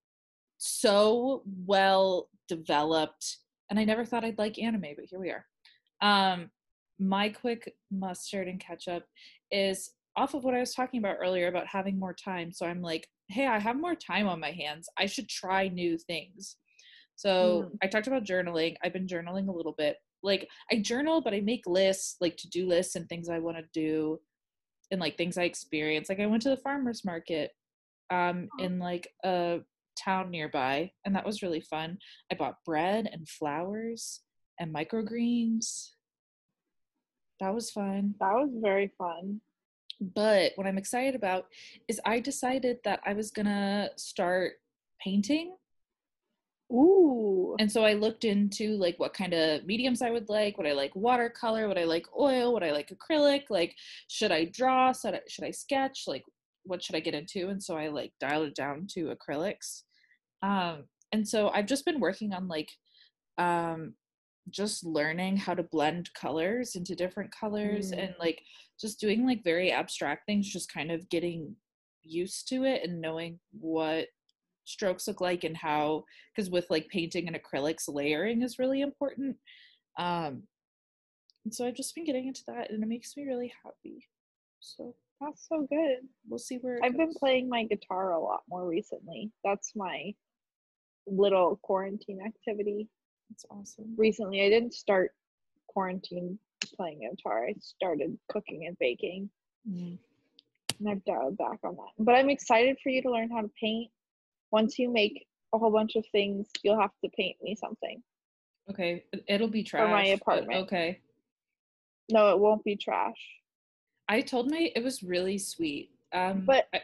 so 0.57 1.43
well 1.65 2.29
developed, 2.47 3.37
and 3.73 3.79
I 3.79 3.85
never 3.85 4.05
thought 4.05 4.23
I'd 4.23 4.37
like 4.37 4.59
anime, 4.61 4.85
but 4.95 5.05
here 5.09 5.19
we 5.19 5.31
are. 5.31 5.47
Um, 5.99 6.51
my 6.99 7.29
quick 7.29 7.73
mustard 7.89 8.47
and 8.47 8.59
ketchup 8.59 9.03
is 9.49 9.93
off 10.15 10.35
of 10.35 10.43
what 10.43 10.53
I 10.53 10.59
was 10.59 10.75
talking 10.75 10.99
about 10.99 11.17
earlier 11.19 11.47
about 11.47 11.65
having 11.65 11.97
more 11.97 12.13
time. 12.13 12.51
So 12.51 12.67
I'm 12.67 12.83
like, 12.83 13.07
hey, 13.29 13.47
I 13.47 13.57
have 13.57 13.75
more 13.75 13.95
time 13.95 14.27
on 14.27 14.39
my 14.39 14.51
hands. 14.51 14.87
I 14.99 15.07
should 15.07 15.27
try 15.27 15.69
new 15.69 15.97
things. 15.97 16.57
So 17.15 17.63
Mm. 17.63 17.77
I 17.81 17.87
talked 17.87 18.05
about 18.05 18.25
journaling. 18.25 18.75
I've 18.83 18.93
been 18.93 19.07
journaling 19.07 19.47
a 19.47 19.51
little 19.51 19.73
bit. 19.75 19.97
Like 20.21 20.47
I 20.71 20.75
journal, 20.75 21.21
but 21.21 21.33
I 21.33 21.39
make 21.41 21.65
lists, 21.65 22.17
like 22.21 22.37
to 22.37 22.49
do 22.49 22.67
lists 22.67 22.95
and 22.95 23.09
things 23.09 23.27
I 23.27 23.39
want 23.39 23.57
to 23.57 23.63
do 23.73 24.19
and 24.91 25.01
like 25.01 25.17
things 25.17 25.39
I 25.39 25.45
experience. 25.45 26.09
Like 26.09 26.19
I 26.19 26.27
went 26.27 26.43
to 26.43 26.49
the 26.49 26.57
farmer's 26.57 27.03
market 27.03 27.49
um 28.11 28.49
in 28.59 28.77
like 28.77 29.07
a 29.25 29.61
town 29.95 30.31
nearby 30.31 30.91
and 31.05 31.15
that 31.15 31.25
was 31.25 31.41
really 31.41 31.61
fun. 31.61 31.97
I 32.31 32.35
bought 32.35 32.63
bread 32.65 33.09
and 33.11 33.27
flowers 33.27 34.21
and 34.59 34.73
microgreens. 34.73 35.91
That 37.39 37.53
was 37.53 37.71
fun. 37.71 38.15
That 38.19 38.33
was 38.33 38.49
very 38.61 38.91
fun. 38.97 39.41
But 39.99 40.53
what 40.55 40.67
I'm 40.67 40.77
excited 40.77 41.15
about 41.15 41.47
is 41.87 41.99
I 42.05 42.19
decided 42.19 42.77
that 42.83 43.01
I 43.05 43.13
was 43.13 43.31
gonna 43.31 43.89
start 43.95 44.53
painting. 45.03 45.55
Ooh. 46.71 47.55
And 47.59 47.71
so 47.71 47.83
I 47.83 47.93
looked 47.93 48.23
into 48.25 48.77
like 48.77 48.97
what 48.97 49.13
kind 49.13 49.33
of 49.33 49.65
mediums 49.65 50.01
I 50.01 50.09
would 50.09 50.29
like, 50.29 50.57
Would 50.57 50.67
I 50.67 50.73
like 50.73 50.95
watercolor, 50.95 51.67
Would 51.67 51.77
I 51.77 51.83
like 51.83 52.07
oil, 52.17 52.53
Would 52.53 52.63
I 52.63 52.71
like 52.71 52.91
acrylic, 52.91 53.43
like 53.49 53.75
should 54.07 54.31
I 54.31 54.45
draw, 54.45 54.91
should 54.91 55.15
I, 55.15 55.21
should 55.27 55.43
I 55.45 55.51
sketch, 55.51 56.05
like 56.07 56.23
what 56.63 56.83
should 56.83 56.95
I 56.95 56.99
get 57.01 57.13
into? 57.13 57.49
And 57.49 57.61
so 57.61 57.75
I 57.77 57.87
like 57.89 58.13
dialed 58.19 58.47
it 58.47 58.55
down 58.55 58.87
to 58.93 59.13
acrylics. 59.15 59.83
Um 60.41 60.85
and 61.11 61.27
so 61.27 61.49
I've 61.49 61.67
just 61.67 61.85
been 61.85 61.99
working 61.99 62.33
on 62.33 62.47
like 62.47 62.69
um 63.37 63.93
just 64.49 64.85
learning 64.85 65.37
how 65.37 65.53
to 65.53 65.63
blend 65.63 66.13
colors 66.13 66.75
into 66.75 66.95
different 66.95 67.31
colors 67.33 67.91
Mm. 67.91 68.03
and 68.03 68.15
like 68.19 68.41
just 68.79 68.99
doing 68.99 69.25
like 69.25 69.43
very 69.43 69.71
abstract 69.71 70.25
things, 70.25 70.51
just 70.51 70.71
kind 70.73 70.91
of 70.91 71.07
getting 71.09 71.55
used 72.01 72.49
to 72.49 72.65
it 72.65 72.81
and 72.83 72.99
knowing 72.99 73.39
what 73.51 74.07
strokes 74.65 75.07
look 75.07 75.21
like 75.21 75.43
and 75.43 75.55
how 75.57 76.03
because 76.35 76.49
with 76.49 76.65
like 76.69 76.87
painting 76.89 77.27
and 77.27 77.37
acrylics 77.41 77.83
layering 77.87 78.41
is 78.41 78.59
really 78.59 78.81
important 78.81 79.35
um 79.99 80.43
and 81.43 81.53
so 81.53 81.65
i've 81.67 81.75
just 81.75 81.93
been 81.95 82.05
getting 82.05 82.27
into 82.27 82.43
that 82.47 82.69
and 82.71 82.81
it 82.81 82.87
makes 82.87 83.15
me 83.17 83.25
really 83.25 83.51
happy 83.63 84.05
so 84.61 84.95
That's 85.23 85.47
so 85.47 85.65
good. 85.69 85.99
we'll 86.27 86.37
see 86.39 86.57
where 86.57 86.79
I've 86.83 86.97
been 86.97 87.13
playing 87.13 87.47
my 87.47 87.63
guitar 87.63 88.11
a 88.11 88.19
lot 88.19 88.43
more 88.49 88.67
recently. 88.67 89.31
That's 89.43 89.73
my 89.75 90.13
little 91.07 91.57
quarantine 91.61 92.19
activity. 92.25 92.87
it's 93.31 93.45
awesome 93.49 93.93
Recently, 93.97 94.41
I 94.45 94.49
didn't 94.49 94.73
start 94.73 95.13
quarantine 95.67 96.37
playing 96.75 96.99
guitar. 97.09 97.45
I 97.47 97.53
started 97.59 98.17
cooking 98.29 98.65
and 98.67 98.77
baking, 98.79 99.29
Mm. 99.69 99.97
and 100.79 100.89
I've 100.89 101.03
dialed 101.05 101.37
back 101.37 101.59
on 101.63 101.75
that. 101.77 101.91
But 101.99 102.15
I'm 102.15 102.29
excited 102.29 102.77
for 102.83 102.89
you 102.89 103.01
to 103.03 103.09
learn 103.11 103.29
how 103.29 103.41
to 103.41 103.47
paint. 103.59 103.89
Once 104.51 104.77
you 104.77 104.89
make 104.89 105.25
a 105.53 105.57
whole 105.57 105.71
bunch 105.71 105.95
of 105.95 106.05
things, 106.11 106.49
you'll 106.63 106.79
have 106.79 106.91
to 107.03 107.09
paint 107.11 107.37
me 107.41 107.55
something. 107.55 108.03
okay 108.69 109.03
it- 109.11 109.23
it'll 109.27 109.47
be 109.49 109.61
trash 109.63 109.83
For 109.83 109.87
my 109.89 110.05
apartment. 110.05 110.59
okay 110.63 111.01
No, 112.09 112.29
it 112.33 112.39
won't 112.39 112.63
be 112.63 112.75
trash. 112.75 113.21
I 114.09 114.21
told 114.21 114.49
my 114.49 114.71
it 114.75 114.83
was 114.83 115.03
really 115.03 115.37
sweet. 115.37 115.91
Um 116.11 116.45
But- 116.45 116.67
I- 116.73 116.81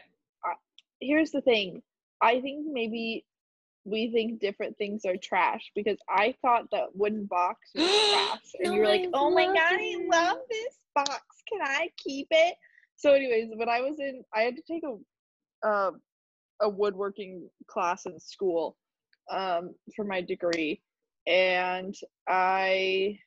here's 1.00 1.30
the 1.30 1.40
thing. 1.42 1.82
I 2.22 2.40
think 2.40 2.66
maybe 2.70 3.24
we 3.84 4.10
think 4.12 4.40
different 4.40 4.76
things 4.76 5.04
are 5.06 5.16
trash 5.16 5.70
because 5.74 5.96
i 6.08 6.34
thought 6.42 6.66
that 6.70 6.94
wooden 6.94 7.24
box 7.26 7.70
was 7.74 7.84
trash. 8.12 8.54
And 8.58 8.64
No, 8.68 8.72
you 8.74 8.80
were 8.80 8.86
like 8.86 9.02
I 9.02 9.10
oh 9.14 9.30
my 9.30 9.46
love 9.46 9.54
god 9.54 9.72
i 9.72 9.96
love 10.12 10.38
this 10.50 10.74
box. 10.94 11.22
Can 11.50 11.60
i 11.62 11.88
keep 11.96 12.28
it? 12.30 12.54
So 12.96 13.12
anyways 13.14 13.48
when 13.56 13.68
i 13.68 13.80
was 13.80 13.98
in 13.98 14.22
i 14.34 14.42
had 14.42 14.56
to 14.56 14.62
take 14.62 14.82
a 14.84 14.96
uh, 15.66 15.92
a 16.60 16.68
woodworking 16.68 17.48
class 17.66 18.04
in 18.06 18.18
school 18.20 18.76
um, 19.30 19.74
for 19.96 20.04
my 20.04 20.20
degree. 20.20 20.80
And 21.26 21.94
i 22.28 23.18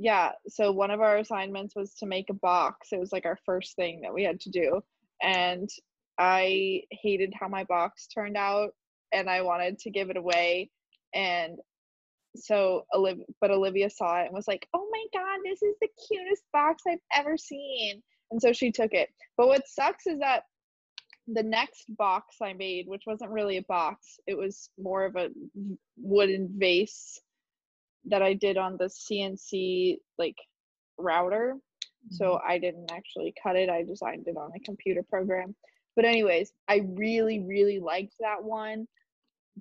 yeah 0.00 0.32
so 0.48 0.72
one 0.72 0.90
of 0.90 1.02
our 1.02 1.18
assignments 1.18 1.76
was 1.76 1.92
to 1.92 2.06
make 2.06 2.30
a 2.30 2.34
box. 2.34 2.88
It 2.90 2.98
was 2.98 3.12
like 3.12 3.26
our 3.26 3.38
first 3.44 3.76
thing 3.76 4.00
that 4.00 4.14
we 4.14 4.24
had 4.24 4.40
to 4.40 4.50
do. 4.50 4.80
And 5.22 5.68
i 6.18 6.82
hated 6.90 7.32
how 7.38 7.48
my 7.48 7.64
box 7.64 8.08
turned 8.08 8.36
out 8.36 8.70
and 9.12 9.28
i 9.28 9.42
wanted 9.42 9.78
to 9.80 9.90
give 9.90 10.10
it 10.10 10.16
away. 10.16 10.70
And 11.14 11.58
so 12.34 12.86
olivia 12.94 13.24
but 13.40 13.50
olivia 13.50 13.90
saw 13.90 14.20
it 14.20 14.26
and 14.26 14.34
was 14.34 14.48
like 14.48 14.66
oh 14.72 14.88
my 14.90 15.04
god 15.12 15.40
this 15.44 15.62
is 15.62 15.74
the 15.80 15.88
cutest 16.08 16.44
box 16.52 16.82
i've 16.88 16.98
ever 17.14 17.36
seen. 17.36 18.02
And 18.30 18.40
so 18.40 18.52
she 18.52 18.72
took 18.72 18.94
it. 18.94 19.10
But 19.36 19.48
what 19.48 19.68
sucks 19.68 20.06
is 20.06 20.20
that 20.20 20.44
the 21.28 21.42
next 21.42 21.84
box 21.96 22.36
i 22.42 22.54
made 22.54 22.86
which 22.88 23.02
wasn't 23.06 23.30
really 23.30 23.58
a 23.58 23.62
box 23.62 24.18
it 24.26 24.36
was 24.36 24.70
more 24.78 25.04
of 25.04 25.14
a 25.16 25.28
wooden 25.98 26.48
vase 26.56 27.20
that 28.04 28.22
i 28.22 28.32
did 28.34 28.56
on 28.56 28.76
the 28.76 28.86
cnc 28.86 29.96
like 30.18 30.36
router 30.98 31.56
so 32.08 32.24
mm-hmm. 32.24 32.50
I 32.50 32.58
didn't 32.58 32.90
actually 32.90 33.34
cut 33.42 33.56
it. 33.56 33.68
I 33.68 33.82
designed 33.82 34.26
it 34.26 34.36
on 34.36 34.50
a 34.54 34.60
computer 34.60 35.02
program. 35.02 35.54
But 35.96 36.04
anyways, 36.04 36.52
I 36.68 36.86
really 36.94 37.40
really 37.40 37.78
liked 37.78 38.14
that 38.20 38.42
one, 38.42 38.86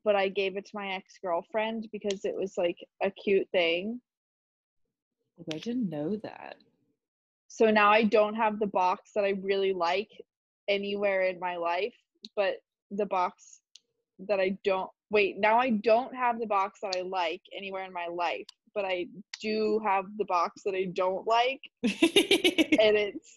but 0.04 0.16
I 0.16 0.30
gave 0.30 0.56
it 0.56 0.66
to 0.66 0.72
my 0.76 0.94
ex-girlfriend 0.94 1.88
because 1.92 2.24
it 2.24 2.36
was 2.36 2.54
like 2.58 2.78
a 3.04 3.12
cute 3.12 3.48
thing. 3.52 4.00
Oh, 5.40 5.46
i 5.54 5.58
didn't 5.58 5.90
know 5.90 6.18
that 6.18 6.58
So 7.48 7.72
now 7.72 7.90
I 7.90 8.04
don't 8.04 8.36
have 8.36 8.60
the 8.60 8.68
box 8.68 9.12
that 9.16 9.24
I 9.24 9.36
really 9.42 9.74
like 9.74 10.10
anywhere 10.68 11.24
in 11.24 11.40
my 11.40 11.58
life, 11.58 11.96
but 12.36 12.56
the 12.92 13.06
box 13.06 13.59
that 14.28 14.40
I 14.40 14.58
don't 14.64 14.90
wait, 15.10 15.38
now 15.40 15.58
I 15.60 15.72
don't 15.72 16.14
have 16.16 16.40
the 16.40 16.46
box 16.46 16.80
that 16.82 16.96
I 16.96 17.02
like 17.02 17.42
anywhere 17.56 17.84
in 17.84 17.94
my 17.94 18.08
life, 18.08 18.46
but 18.76 18.86
I 18.86 19.08
do 19.42 19.82
have 19.84 20.06
the 20.18 20.26
box 20.26 20.62
that 20.66 20.76
I 20.76 20.86
don't 20.94 21.26
like. 21.28 21.62
And 22.82 22.96
it's 22.96 23.36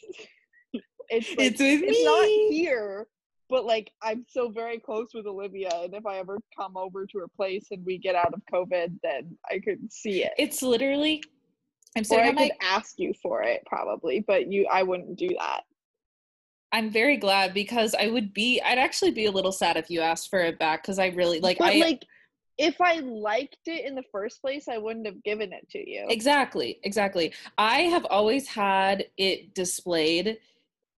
it's 1.08 1.28
like, 1.30 1.38
it's 1.38 1.60
with 1.60 1.82
it's 1.84 2.04
not 2.04 2.26
here 2.26 3.06
but 3.50 3.66
like 3.66 3.90
i'm 4.02 4.24
still 4.28 4.50
very 4.50 4.78
close 4.78 5.08
with 5.12 5.26
olivia 5.26 5.68
and 5.82 5.94
if 5.94 6.06
i 6.06 6.16
ever 6.16 6.38
come 6.56 6.76
over 6.76 7.04
to 7.06 7.18
her 7.18 7.28
place 7.36 7.66
and 7.70 7.84
we 7.84 7.98
get 7.98 8.14
out 8.14 8.32
of 8.32 8.40
covid 8.52 8.94
then 9.02 9.36
i 9.50 9.58
could 9.58 9.92
see 9.92 10.24
it. 10.24 10.32
It's 10.38 10.62
literally 10.62 11.22
I'm 11.96 12.00
Or 12.02 12.04
sitting 12.04 12.24
I 12.24 12.28
on 12.28 12.34
my 12.34 12.48
could 12.48 12.56
ask 12.62 12.98
you 12.98 13.12
for 13.22 13.42
it 13.42 13.62
probably, 13.66 14.20
but 14.26 14.50
you 14.50 14.66
I 14.72 14.82
wouldn't 14.82 15.18
do 15.18 15.28
that. 15.38 15.62
I'm 16.72 16.90
very 16.90 17.18
glad 17.18 17.52
because 17.52 17.94
I 17.94 18.08
would 18.08 18.32
be 18.32 18.60
I'd 18.60 18.78
actually 18.78 19.10
be 19.10 19.26
a 19.26 19.30
little 19.30 19.52
sad 19.52 19.76
if 19.76 19.90
you 19.90 20.00
asked 20.00 20.30
for 20.30 20.40
it 20.40 20.58
back 20.58 20.82
because 20.82 20.98
I 20.98 21.08
really 21.08 21.40
like 21.40 21.58
but 21.58 21.74
I 21.74 21.78
like 21.78 22.06
if 22.58 22.80
I 22.80 23.00
liked 23.00 23.66
it 23.66 23.86
in 23.86 23.94
the 23.94 24.04
first 24.12 24.40
place, 24.40 24.68
I 24.68 24.78
wouldn't 24.78 25.06
have 25.06 25.22
given 25.22 25.52
it 25.52 25.68
to 25.70 25.90
you. 25.90 26.06
Exactly, 26.08 26.78
exactly. 26.84 27.32
I 27.56 27.80
have 27.82 28.04
always 28.06 28.46
had 28.46 29.06
it 29.16 29.54
displayed 29.54 30.38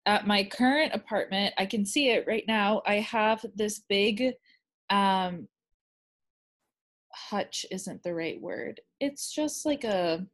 at 0.07 0.27
my 0.27 0.45
current 0.45 0.95
apartment. 0.95 1.55
I 1.59 1.67
can 1.67 1.85
see 1.85 2.11
it 2.11 2.25
right 2.27 2.45
now. 2.49 2.83
I 2.87 2.97
have 2.97 3.45
this 3.55 3.81
big 3.89 4.35
um 4.91 5.49
hutch 7.13 7.67
isn't 7.71 8.03
the 8.03 8.15
right 8.15 8.41
word. 8.41 8.81
It's 9.01 9.33
just 9.33 9.67
like 9.67 9.85
a 9.85 10.27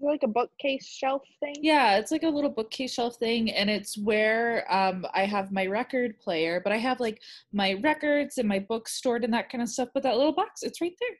like 0.00 0.22
a 0.22 0.28
bookcase 0.28 0.86
shelf 0.86 1.22
thing? 1.40 1.56
yeah, 1.60 1.96
it's 1.98 2.10
like 2.10 2.22
a 2.22 2.28
little 2.28 2.50
bookcase 2.50 2.92
shelf 2.94 3.16
thing 3.16 3.50
and 3.50 3.68
it's 3.68 3.98
where 3.98 4.64
um 4.72 5.06
I 5.14 5.24
have 5.24 5.52
my 5.52 5.66
record 5.66 6.18
player, 6.18 6.60
but 6.62 6.72
I 6.72 6.78
have 6.78 7.00
like 7.00 7.20
my 7.52 7.74
records 7.82 8.38
and 8.38 8.48
my 8.48 8.58
books 8.58 8.94
stored 8.94 9.24
and 9.24 9.32
that 9.34 9.50
kind 9.50 9.62
of 9.62 9.68
stuff, 9.68 9.88
but 9.94 10.02
that 10.02 10.16
little 10.16 10.34
box, 10.34 10.62
it's 10.62 10.80
right 10.80 10.94
there. 11.00 11.16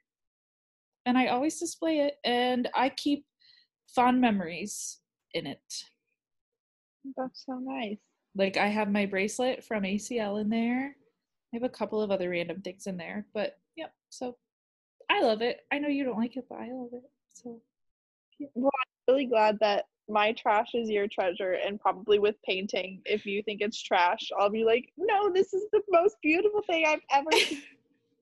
And 1.07 1.17
I 1.17 1.29
always 1.29 1.59
display 1.59 2.01
it 2.01 2.15
and 2.25 2.69
I 2.75 2.91
keep 2.91 3.25
fond 3.95 4.21
memories 4.21 4.99
in 5.35 5.47
it. 5.47 5.85
That's 7.17 7.45
so 7.47 7.59
nice. 7.61 7.99
Like 8.37 8.57
I 8.57 8.69
have 8.69 8.91
my 8.91 9.07
bracelet 9.07 9.65
from 9.65 9.85
ACL 9.85 10.41
in 10.41 10.49
there. 10.49 10.95
I 11.53 11.57
have 11.57 11.63
a 11.63 11.69
couple 11.69 12.03
of 12.03 12.11
other 12.11 12.31
random 12.31 12.61
things 12.61 12.87
in 12.87 12.97
there, 12.97 13.27
but 13.33 13.59
yep. 13.77 13.93
So 14.11 14.37
I 15.11 15.23
love 15.23 15.41
it. 15.43 15.61
I 15.73 15.79
know 15.79 15.89
you 15.89 16.05
don't 16.05 16.19
like 16.19 16.37
it, 16.37 16.45
but 16.49 16.59
I 16.59 16.71
love 16.71 16.91
it. 16.93 17.03
So 17.33 17.61
Well, 18.55 18.71
I'm 18.81 19.15
really 19.15 19.27
glad 19.27 19.59
that 19.61 19.87
my 20.09 20.33
trash 20.33 20.75
is 20.75 20.89
your 20.89 21.07
treasure 21.07 21.53
and 21.53 21.79
probably 21.81 22.19
with 22.19 22.37
painting, 22.43 23.03
if 23.05 23.27
you 23.27 23.43
think 23.43 23.61
it's 23.61 23.81
trash, 23.81 24.31
I'll 24.39 24.51
be 24.51 24.65
like, 24.65 24.91
no, 24.97 25.31
this 25.33 25.53
is 25.53 25.65
the 25.73 25.83
most 25.91 26.17
beautiful 26.23 26.63
thing 26.63 26.85
I've 26.87 27.01
ever 27.11 27.31
seen. 27.33 27.63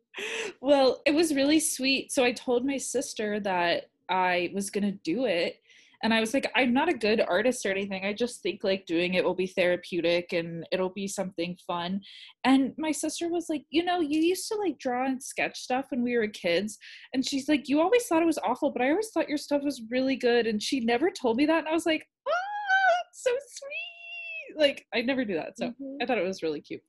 well, 0.60 1.02
it 1.06 1.14
was 1.14 1.34
really 1.34 1.60
sweet. 1.60 2.12
So 2.12 2.24
I 2.24 2.32
told 2.32 2.66
my 2.66 2.76
sister 2.76 3.38
that 3.40 3.90
I 4.08 4.50
was 4.54 4.70
going 4.70 4.84
to 4.84 4.92
do 4.92 5.26
it. 5.26 5.60
And 6.02 6.12
I 6.12 6.20
was 6.20 6.34
like, 6.34 6.50
I'm 6.54 6.72
not 6.72 6.88
a 6.88 6.94
good 6.94 7.20
artist 7.20 7.64
or 7.64 7.70
anything. 7.70 8.04
I 8.04 8.12
just 8.12 8.42
think 8.42 8.62
like 8.64 8.86
doing 8.86 9.14
it 9.14 9.24
will 9.24 9.34
be 9.34 9.46
therapeutic 9.46 10.32
and 10.32 10.66
it'll 10.72 10.90
be 10.90 11.08
something 11.08 11.56
fun. 11.66 12.00
And 12.44 12.72
my 12.78 12.92
sister 12.92 13.28
was 13.28 13.46
like, 13.48 13.64
You 13.70 13.84
know, 13.84 14.00
you 14.00 14.20
used 14.20 14.48
to 14.48 14.56
like 14.56 14.78
draw 14.78 15.06
and 15.06 15.22
sketch 15.22 15.58
stuff 15.58 15.86
when 15.90 16.02
we 16.02 16.16
were 16.16 16.28
kids. 16.28 16.78
And 17.12 17.26
she's 17.26 17.48
like, 17.48 17.68
You 17.68 17.80
always 17.80 18.06
thought 18.06 18.22
it 18.22 18.26
was 18.26 18.38
awful, 18.38 18.70
but 18.70 18.82
I 18.82 18.90
always 18.90 19.10
thought 19.10 19.28
your 19.28 19.38
stuff 19.38 19.62
was 19.62 19.82
really 19.90 20.16
good. 20.16 20.46
And 20.46 20.62
she 20.62 20.80
never 20.80 21.10
told 21.10 21.36
me 21.36 21.46
that. 21.46 21.58
And 21.60 21.68
I 21.68 21.72
was 21.72 21.86
like, 21.86 22.06
Ah, 22.28 23.02
so 23.12 23.30
sweet. 23.30 24.58
Like, 24.58 24.86
I 24.94 25.02
never 25.02 25.24
do 25.24 25.34
that. 25.34 25.58
So 25.58 25.70
Mhm. 25.70 25.96
I 26.00 26.06
thought 26.06 26.18
it 26.18 26.24
was 26.24 26.42
really 26.42 26.60
cute. 26.60 26.80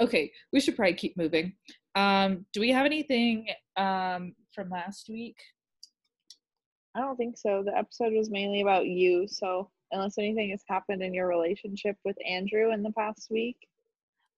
Okay, 0.00 0.32
we 0.52 0.60
should 0.60 0.76
probably 0.76 0.94
keep 0.94 1.16
moving. 1.16 1.54
Um, 1.94 2.46
do 2.52 2.60
we 2.60 2.70
have 2.70 2.86
anything 2.86 3.48
um 3.76 4.34
from 4.54 4.70
last 4.70 5.08
week? 5.08 5.36
I 6.94 7.00
don't 7.00 7.16
think 7.16 7.38
so. 7.38 7.62
The 7.64 7.76
episode 7.76 8.12
was 8.12 8.30
mainly 8.30 8.60
about 8.60 8.86
you. 8.86 9.26
So, 9.28 9.70
unless 9.90 10.18
anything 10.18 10.50
has 10.50 10.62
happened 10.68 11.02
in 11.02 11.14
your 11.14 11.26
relationship 11.26 11.96
with 12.04 12.16
Andrew 12.26 12.72
in 12.72 12.82
the 12.82 12.92
past 12.92 13.28
week, 13.30 13.56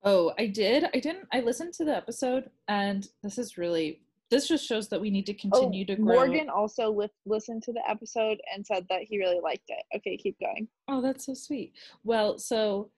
Oh, 0.05 0.35
I 0.39 0.47
did. 0.47 0.85
I 0.93 1.01
didn't. 1.01 1.27
I 1.33 1.41
listened 1.41 1.73
to 1.75 1.85
the 1.85 1.97
episode, 1.97 2.51
and 2.69 3.09
this 3.23 3.39
is 3.39 3.57
really. 3.57 4.01
This 4.31 4.49
just 4.49 4.67
shows 4.67 4.89
that 4.89 5.01
we 5.01 5.11
need 5.11 5.27
to 5.27 5.33
oh, 5.33 5.39
continue 5.41 5.85
to 5.87 5.97
grow. 5.97 6.15
Oh, 6.15 6.27
Morgan 6.27 6.49
also 6.49 6.91
li- 6.91 7.09
listened 7.25 7.63
to 7.65 7.73
the 7.73 7.83
episode 7.89 8.39
and 8.53 8.67
said 8.67 8.87
that 8.91 9.03
he 9.03 9.19
really 9.19 9.41
liked 9.41 9.69
it. 9.69 9.85
Okay, 9.97 10.17
keep 10.17 10.39
going. 10.41 10.69
Oh, 10.89 11.01
that's 11.01 11.27
so 11.27 11.35
sweet. 11.35 11.73
Well, 12.05 12.39
so 12.39 12.91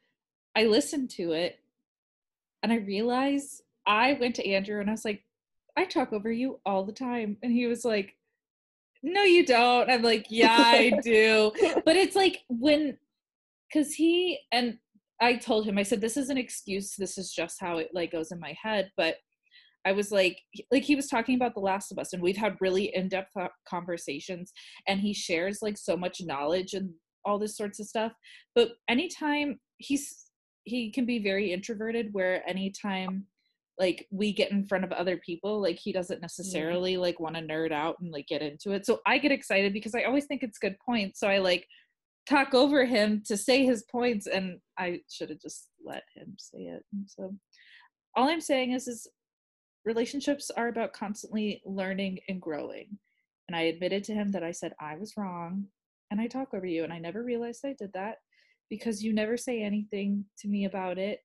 I 0.56 0.64
listened 0.64 1.10
to 1.10 1.32
it, 1.32 1.58
and 2.62 2.72
I 2.72 2.76
realized 2.76 3.62
I 3.86 4.14
went 4.14 4.34
to 4.36 4.48
Andrew 4.48 4.80
and 4.80 4.88
I 4.88 4.92
was 4.92 5.04
like, 5.04 5.22
"I 5.76 5.84
talk 5.84 6.12
over 6.12 6.32
you 6.32 6.58
all 6.66 6.84
the 6.84 6.92
time," 6.92 7.36
and 7.42 7.52
he 7.52 7.66
was 7.66 7.84
like, 7.84 8.15
"No, 9.02 9.22
you 9.22 9.44
don't." 9.44 9.90
I'm 9.90 10.02
like, 10.02 10.26
"Yeah, 10.30 10.56
I 10.58 10.92
do." 11.02 11.52
but 11.84 11.96
it's 11.96 12.16
like 12.16 12.42
when 12.48 12.96
because 13.72 13.94
he 13.94 14.38
and 14.52 14.78
i 15.20 15.34
told 15.34 15.66
him 15.66 15.78
i 15.78 15.82
said 15.82 16.00
this 16.00 16.16
is 16.16 16.28
an 16.28 16.38
excuse 16.38 16.94
this 16.96 17.18
is 17.18 17.32
just 17.32 17.60
how 17.60 17.78
it 17.78 17.88
like 17.92 18.12
goes 18.12 18.32
in 18.32 18.40
my 18.40 18.54
head 18.60 18.90
but 18.96 19.16
i 19.84 19.92
was 19.92 20.10
like 20.10 20.40
like 20.70 20.82
he 20.82 20.96
was 20.96 21.08
talking 21.08 21.36
about 21.36 21.54
the 21.54 21.60
last 21.60 21.92
of 21.92 21.98
us 21.98 22.12
and 22.12 22.22
we've 22.22 22.36
had 22.36 22.56
really 22.60 22.94
in-depth 22.94 23.32
conversations 23.68 24.52
and 24.86 25.00
he 25.00 25.12
shares 25.12 25.58
like 25.62 25.78
so 25.78 25.96
much 25.96 26.20
knowledge 26.20 26.74
and 26.74 26.90
all 27.24 27.38
this 27.38 27.56
sorts 27.56 27.80
of 27.80 27.86
stuff 27.86 28.12
but 28.54 28.72
anytime 28.88 29.58
he's 29.78 30.26
he 30.64 30.90
can 30.90 31.04
be 31.06 31.18
very 31.18 31.52
introverted 31.52 32.08
where 32.12 32.48
anytime 32.48 33.24
like 33.78 34.06
we 34.10 34.32
get 34.32 34.50
in 34.50 34.64
front 34.64 34.84
of 34.84 34.92
other 34.92 35.18
people 35.18 35.60
like 35.60 35.78
he 35.78 35.92
doesn't 35.92 36.22
necessarily 36.22 36.96
like 36.96 37.20
want 37.20 37.36
to 37.36 37.42
nerd 37.42 37.72
out 37.72 37.96
and 38.00 38.10
like 38.10 38.26
get 38.26 38.42
into 38.42 38.72
it. 38.72 38.86
So 38.86 39.00
i 39.06 39.18
get 39.18 39.32
excited 39.32 39.72
because 39.72 39.94
i 39.94 40.02
always 40.02 40.26
think 40.26 40.42
it's 40.42 40.58
good 40.58 40.76
points 40.84 41.20
so 41.20 41.28
i 41.28 41.38
like 41.38 41.66
talk 42.28 42.54
over 42.54 42.84
him 42.84 43.22
to 43.26 43.36
say 43.36 43.64
his 43.64 43.84
points 43.84 44.26
and 44.26 44.58
i 44.78 45.00
should 45.08 45.30
have 45.30 45.40
just 45.40 45.68
let 45.84 46.02
him 46.14 46.34
say 46.38 46.58
it 46.58 46.84
and 46.92 47.08
so 47.08 47.34
all 48.16 48.28
i'm 48.28 48.40
saying 48.40 48.72
is 48.72 48.88
is 48.88 49.06
relationships 49.84 50.50
are 50.56 50.68
about 50.68 50.92
constantly 50.92 51.62
learning 51.64 52.18
and 52.28 52.42
growing 52.42 52.98
and 53.48 53.56
i 53.56 53.62
admitted 53.62 54.02
to 54.02 54.12
him 54.12 54.32
that 54.32 54.42
i 54.42 54.50
said 54.50 54.74
i 54.80 54.96
was 54.96 55.16
wrong 55.16 55.64
and 56.10 56.20
i 56.20 56.26
talk 56.26 56.52
over 56.52 56.66
you 56.66 56.82
and 56.82 56.92
i 56.92 56.98
never 56.98 57.22
realized 57.22 57.64
i 57.64 57.74
did 57.78 57.92
that 57.92 58.16
because 58.68 59.02
you 59.02 59.12
never 59.12 59.36
say 59.36 59.62
anything 59.62 60.24
to 60.36 60.48
me 60.48 60.64
about 60.64 60.98
it 60.98 61.20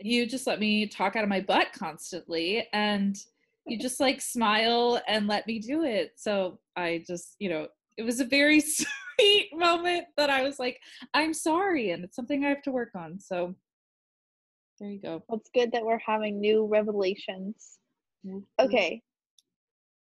you 0.00 0.26
just 0.26 0.46
let 0.46 0.60
me 0.60 0.86
talk 0.86 1.16
out 1.16 1.24
of 1.24 1.28
my 1.28 1.40
butt 1.40 1.68
constantly 1.72 2.66
and 2.72 3.16
you 3.66 3.78
just 3.78 4.00
like 4.00 4.20
smile 4.20 5.00
and 5.08 5.26
let 5.26 5.46
me 5.46 5.58
do 5.58 5.84
it 5.84 6.12
so 6.16 6.58
i 6.76 7.02
just 7.06 7.34
you 7.38 7.48
know 7.48 7.66
it 7.98 8.04
was 8.04 8.20
a 8.20 8.24
very 8.24 8.60
sweet 9.18 9.50
moment 9.52 10.06
that 10.16 10.30
I 10.30 10.42
was 10.42 10.58
like, 10.58 10.80
I'm 11.12 11.34
sorry, 11.34 11.90
and 11.90 12.04
it's 12.04 12.16
something 12.16 12.44
I 12.44 12.48
have 12.48 12.62
to 12.62 12.72
work 12.72 12.94
on. 12.94 13.20
So 13.20 13.54
there 14.80 14.88
you 14.88 15.00
go. 15.00 15.22
Well, 15.28 15.40
it's 15.40 15.50
good 15.52 15.72
that 15.72 15.84
we're 15.84 15.98
having 15.98 16.40
new 16.40 16.66
revelations. 16.66 17.78
Mm-hmm. 18.24 18.64
Okay. 18.64 19.02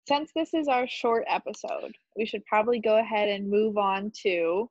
Since 0.06 0.30
this 0.34 0.54
is 0.54 0.68
our 0.68 0.86
short 0.86 1.24
episode, 1.26 1.94
we 2.16 2.26
should 2.26 2.44
probably 2.46 2.78
go 2.78 2.98
ahead 2.98 3.28
and 3.28 3.50
move 3.50 3.76
on 3.76 4.12
to 4.22 4.70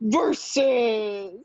versus. 0.00 1.40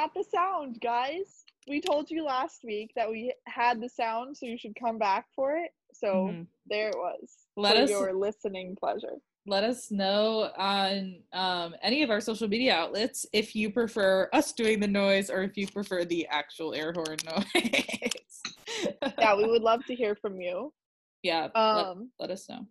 Got 0.00 0.14
the 0.14 0.24
sound, 0.24 0.78
guys. 0.82 1.44
We 1.68 1.80
told 1.80 2.10
you 2.10 2.24
last 2.24 2.60
week 2.64 2.90
that 2.96 3.08
we 3.10 3.34
had 3.46 3.80
the 3.80 3.88
sound, 3.88 4.36
so 4.36 4.46
you 4.46 4.56
should 4.56 4.74
come 4.82 4.98
back 4.98 5.26
for 5.34 5.56
it. 5.56 5.72
So 5.92 6.28
Mhm. 6.28 6.46
there 6.66 6.88
it 6.88 6.96
was. 6.96 7.46
Let 7.56 7.76
for 7.76 7.82
us- 7.82 7.90
your 7.90 8.12
listening 8.14 8.76
pleasure. 8.76 9.20
Let 9.46 9.64
us 9.64 9.90
know 9.90 10.52
on 10.56 11.22
um, 11.32 11.74
any 11.82 12.02
of 12.02 12.10
our 12.10 12.20
social 12.20 12.46
media 12.48 12.74
outlets 12.74 13.26
if 13.32 13.56
you 13.56 13.70
prefer 13.72 14.28
us 14.32 14.52
doing 14.52 14.80
the 14.80 14.86
noise 14.88 15.28
or 15.30 15.42
if 15.42 15.56
you 15.56 15.66
prefer 15.66 16.04
the 16.04 16.26
actual 16.28 16.74
air 16.74 16.92
horn 16.92 17.16
noise. 17.24 18.42
Yeah, 19.18 19.34
we 19.34 19.46
would 19.46 19.62
love 19.62 19.84
to 19.86 19.94
hear 19.94 20.14
from 20.14 20.40
you. 20.40 20.72
yeah. 21.22 21.48
let, 21.54 21.86
Um, 21.86 22.12
let 22.18 22.30
us 22.30 22.48
know. 22.48 22.66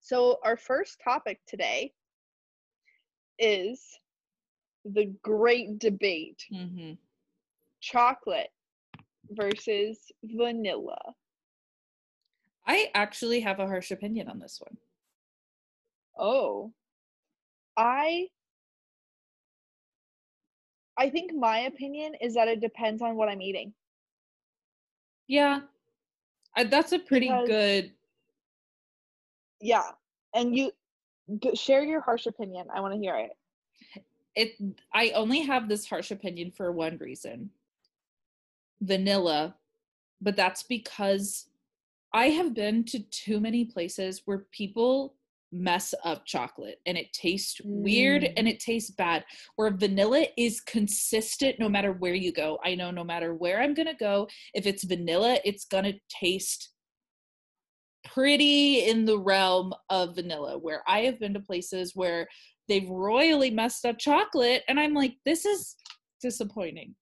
So, 0.00 0.38
our 0.44 0.56
first 0.56 1.00
topic 1.02 1.40
today 1.46 1.92
is 3.38 3.80
the 4.84 5.06
great 5.22 5.78
debate 5.78 6.44
hmm 6.50 6.92
chocolate 7.80 8.50
versus 9.30 9.98
vanilla. 10.24 10.98
I 12.66 12.90
actually 12.94 13.38
have 13.40 13.60
a 13.60 13.66
harsh 13.66 13.92
opinion 13.92 14.28
on 14.28 14.40
this 14.40 14.60
one. 14.60 14.76
Oh, 16.18 16.72
I. 17.76 18.28
I 20.96 21.08
think 21.10 21.32
my 21.32 21.60
opinion 21.60 22.14
is 22.20 22.34
that 22.34 22.48
it 22.48 22.60
depends 22.60 23.00
on 23.00 23.14
what 23.14 23.28
I'm 23.28 23.40
eating. 23.40 23.72
Yeah, 25.28 25.60
I, 26.56 26.64
that's 26.64 26.90
a 26.90 26.98
pretty 26.98 27.28
Because- 27.28 27.46
good. 27.48 27.92
Yeah. 29.60 29.84
And 30.34 30.56
you 30.56 30.72
g- 31.40 31.54
share 31.54 31.84
your 31.84 32.00
harsh 32.00 32.26
opinion. 32.26 32.66
I 32.74 32.80
want 32.80 32.94
to 32.94 32.98
hear 33.00 33.14
it. 33.16 33.30
It 34.34 34.52
i 34.92 35.10
only 35.10 35.40
have 35.40 35.68
this 35.68 35.86
harsh 35.86 36.10
opinion 36.10 36.50
for 36.50 36.70
one 36.72 36.96
reason 36.98 37.50
vanilla 38.80 39.54
but 40.20 40.36
that's 40.36 40.62
because 40.62 41.46
i 42.12 42.26
have 42.28 42.54
been 42.54 42.84
to 42.84 43.00
too 43.10 43.40
many 43.40 43.64
places 43.64 44.22
where 44.24 44.46
people 44.52 45.14
mess 45.50 45.94
up 46.04 46.26
chocolate 46.26 46.78
and 46.84 46.98
it 46.98 47.12
tastes 47.12 47.60
weird 47.64 48.22
Mm. 48.22 48.32
and 48.36 48.48
it 48.48 48.60
tastes 48.60 48.90
bad. 48.90 49.24
Where 49.56 49.70
vanilla 49.70 50.26
is 50.36 50.60
consistent 50.60 51.58
no 51.58 51.70
matter 51.70 51.92
where 51.92 52.12
you 52.12 52.32
go. 52.32 52.58
I 52.62 52.74
know 52.74 52.90
no 52.90 53.02
matter 53.02 53.34
where 53.34 53.62
I'm 53.62 53.72
going 53.72 53.86
to 53.88 53.94
go, 53.94 54.28
if 54.52 54.66
it's 54.66 54.84
vanilla, 54.84 55.38
it's 55.46 55.64
going 55.64 55.84
to 55.84 55.98
taste 56.10 56.68
pretty 58.04 58.84
in 58.84 59.06
the 59.06 59.18
realm 59.18 59.72
of 59.88 60.16
vanilla. 60.16 60.58
Where 60.58 60.82
I 60.86 61.00
have 61.00 61.18
been 61.18 61.32
to 61.32 61.40
places 61.40 61.92
where 61.94 62.28
they've 62.68 62.88
royally 62.88 63.50
messed 63.50 63.84
up 63.84 63.98
chocolate 63.98 64.62
and 64.68 64.78
I'm 64.78 64.94
like, 64.94 65.16
this 65.24 65.44
is 65.44 65.76
disappointing. 66.20 66.94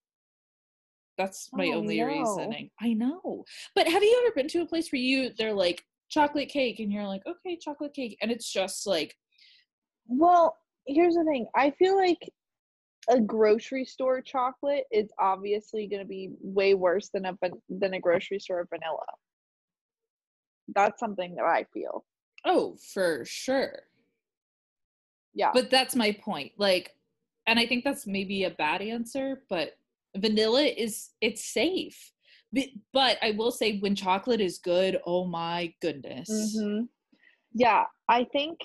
That's 1.18 1.48
my 1.52 1.66
Oh, 1.68 1.78
only 1.78 1.98
no. 1.98 2.06
reasoning. 2.06 2.70
I 2.80 2.92
know. 2.92 3.44
But 3.74 3.88
have 3.88 4.02
you 4.02 4.22
ever 4.24 4.34
been 4.34 4.48
to 4.48 4.60
a 4.62 4.66
place 4.66 4.92
where 4.92 5.00
you 5.00 5.30
they're 5.38 5.54
like 5.54 5.82
chocolate 6.10 6.48
cake 6.48 6.78
and 6.78 6.92
you're 6.92 7.06
like, 7.06 7.22
okay, 7.26 7.56
chocolate 7.56 7.94
cake, 7.94 8.18
and 8.20 8.30
it's 8.30 8.52
just 8.52 8.86
like, 8.86 9.14
Well, 10.06 10.56
here's 10.86 11.14
the 11.14 11.24
thing. 11.24 11.46
I 11.56 11.70
feel 11.72 11.96
like 11.96 12.30
a 13.08 13.20
grocery 13.20 13.84
store 13.84 14.20
chocolate 14.20 14.84
is 14.92 15.08
obviously 15.18 15.86
going 15.86 16.02
to 16.02 16.08
be 16.08 16.30
way 16.40 16.74
worse 16.74 17.08
than 17.08 17.24
a 17.24 17.36
than 17.68 17.94
a 17.94 18.00
grocery 18.00 18.38
store 18.38 18.66
vanilla. 18.68 19.06
That's 20.74 21.00
something 21.00 21.34
that 21.36 21.44
I 21.44 21.64
feel. 21.72 22.04
oh, 22.44 22.76
for 22.92 23.24
sure. 23.24 23.84
Yeah. 25.36 25.50
But 25.52 25.70
that's 25.70 25.94
my 25.94 26.12
point. 26.12 26.52
Like, 26.56 26.92
and 27.46 27.58
I 27.60 27.66
think 27.66 27.84
that's 27.84 28.06
maybe 28.06 28.44
a 28.44 28.50
bad 28.50 28.80
answer, 28.80 29.42
but 29.50 29.72
vanilla 30.16 30.62
is 30.62 31.10
it's 31.20 31.44
safe. 31.44 32.10
But, 32.52 32.64
but 32.94 33.18
I 33.22 33.32
will 33.32 33.50
say 33.50 33.78
when 33.78 33.94
chocolate 33.94 34.40
is 34.40 34.58
good, 34.58 34.98
oh 35.06 35.26
my 35.26 35.74
goodness. 35.82 36.30
Mhm. 36.30 36.88
Yeah, 37.52 37.84
I 38.08 38.24
think 38.32 38.58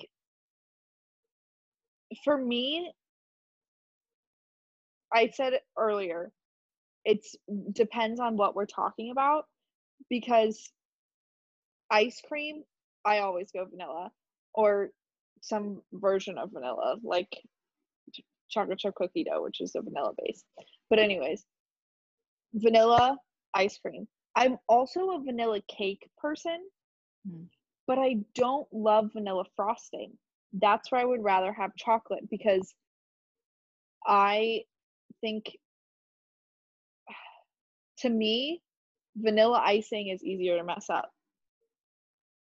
for 2.24 2.38
me, 2.38 2.90
I 5.12 5.28
said 5.34 5.60
earlier, 5.76 6.32
it 7.04 7.20
depends 7.72 8.18
on 8.18 8.38
what 8.38 8.54
we're 8.56 8.64
talking 8.66 9.10
about 9.10 9.44
because 10.08 10.72
ice 11.90 12.22
cream, 12.26 12.62
I 13.04 13.18
always 13.18 13.50
go 13.52 13.66
vanilla 13.66 14.10
or 14.54 14.90
some 15.42 15.82
version 15.92 16.38
of 16.38 16.52
vanilla, 16.52 16.96
like 17.04 17.28
ch- 18.14 18.22
chocolate 18.48 18.78
chip 18.78 18.94
cookie 18.94 19.24
dough, 19.24 19.42
which 19.42 19.60
is 19.60 19.74
a 19.76 19.82
vanilla 19.82 20.12
base. 20.18 20.44
But 20.90 21.00
anyways, 21.00 21.44
vanilla 22.54 23.18
ice 23.54 23.78
cream. 23.78 24.08
I'm 24.34 24.58
also 24.68 25.10
a 25.10 25.22
vanilla 25.22 25.60
cake 25.68 26.08
person, 26.18 26.58
Mm. 27.28 27.48
but 27.86 27.98
I 27.98 28.16
don't 28.34 28.66
love 28.72 29.12
vanilla 29.12 29.44
frosting. 29.56 30.18
That's 30.54 30.90
where 30.90 31.00
I 31.00 31.04
would 31.04 31.22
rather 31.22 31.52
have 31.52 31.76
chocolate 31.76 32.28
because 32.30 32.74
I 34.06 34.64
think 35.20 35.56
to 37.98 38.08
me, 38.10 38.62
vanilla 39.16 39.60
icing 39.64 40.08
is 40.08 40.24
easier 40.24 40.56
to 40.58 40.64
mess 40.64 40.88
up 40.90 41.10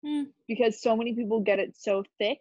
Hmm. 0.04 0.24
because 0.46 0.80
so 0.80 0.96
many 0.96 1.14
people 1.14 1.40
get 1.40 1.58
it 1.58 1.76
so 1.76 2.04
thick. 2.18 2.40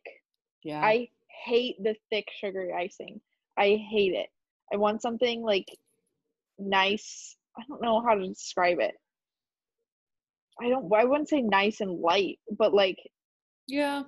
Yeah. 0.63 0.81
I 0.83 1.09
hate 1.45 1.81
the 1.81 1.95
thick 2.09 2.27
sugary 2.39 2.73
icing. 2.73 3.21
I 3.57 3.81
hate 3.89 4.13
it. 4.13 4.29
I 4.73 4.77
want 4.77 5.01
something 5.01 5.41
like 5.43 5.67
nice. 6.59 7.35
I 7.57 7.63
don't 7.67 7.81
know 7.81 8.01
how 8.01 8.15
to 8.15 8.27
describe 8.27 8.79
it. 8.79 8.95
I 10.61 10.69
don't 10.69 10.91
I 10.93 11.05
wouldn't 11.05 11.29
say 11.29 11.41
nice 11.41 11.81
and 11.81 11.99
light, 11.99 12.39
but 12.57 12.73
like 12.73 12.97
yeah. 13.67 14.03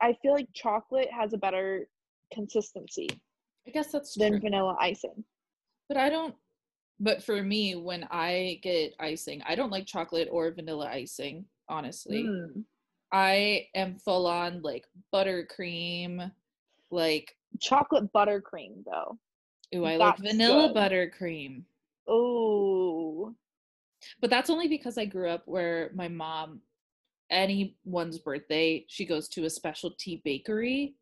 I 0.00 0.16
feel 0.20 0.32
like 0.34 0.48
chocolate 0.54 1.08
has 1.16 1.32
a 1.32 1.38
better 1.38 1.86
consistency 2.32 3.08
I 3.66 3.70
guess 3.70 3.92
that's 3.92 4.14
than 4.14 4.32
true. 4.32 4.40
vanilla 4.40 4.76
icing. 4.80 5.24
But 5.88 5.96
I 5.96 6.08
don't. 6.08 6.34
But 6.98 7.22
for 7.22 7.42
me, 7.42 7.74
when 7.74 8.06
I 8.10 8.60
get 8.62 8.94
icing, 9.00 9.42
I 9.46 9.54
don't 9.54 9.70
like 9.70 9.86
chocolate 9.86 10.28
or 10.30 10.50
vanilla 10.52 10.88
icing. 10.88 11.44
Honestly, 11.68 12.24
Mm. 12.24 12.64
I 13.12 13.66
am 13.74 13.96
full 13.98 14.26
on 14.26 14.62
like 14.62 14.86
buttercream. 15.14 16.30
Like, 16.90 17.36
Chocolate 17.60 18.12
buttercream 18.12 18.84
though. 18.84 19.18
ooh, 19.74 19.84
I 19.84 19.96
like 19.96 20.18
vanilla 20.18 20.68
good. 20.68 20.76
buttercream. 20.76 21.62
Oh. 22.08 23.34
But 24.20 24.30
that's 24.30 24.50
only 24.50 24.68
because 24.68 24.98
I 24.98 25.04
grew 25.04 25.28
up 25.28 25.42
where 25.46 25.90
my 25.94 26.08
mom, 26.08 26.60
anyone's 27.30 28.18
birthday, 28.18 28.84
she 28.88 29.04
goes 29.04 29.28
to 29.28 29.44
a 29.44 29.50
specialty 29.50 30.20
bakery 30.24 30.94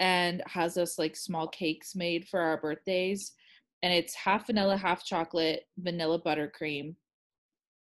and 0.00 0.42
has 0.46 0.76
us 0.78 0.98
like 0.98 1.14
small 1.14 1.46
cakes 1.46 1.94
made 1.94 2.26
for 2.26 2.40
our 2.40 2.56
birthdays. 2.56 3.32
And 3.82 3.92
it's 3.92 4.14
half 4.14 4.46
vanilla, 4.46 4.76
half 4.76 5.04
chocolate, 5.04 5.66
vanilla 5.78 6.20
buttercream. 6.20 6.94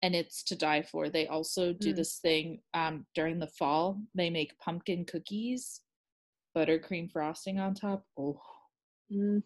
And 0.01 0.15
it's 0.15 0.43
to 0.43 0.55
die 0.55 0.81
for. 0.81 1.09
They 1.09 1.27
also 1.27 1.73
do 1.73 1.91
Mm. 1.91 1.95
this 1.97 2.19
thing 2.19 2.61
um, 2.73 3.05
during 3.15 3.39
the 3.39 3.47
fall. 3.47 4.01
They 4.15 4.29
make 4.29 4.57
pumpkin 4.59 5.03
cookies, 5.05 5.81
buttercream 6.55 7.11
frosting 7.11 7.59
on 7.59 7.73
top. 7.73 8.05
Oh, 8.17 8.41
Mm. 9.11 9.43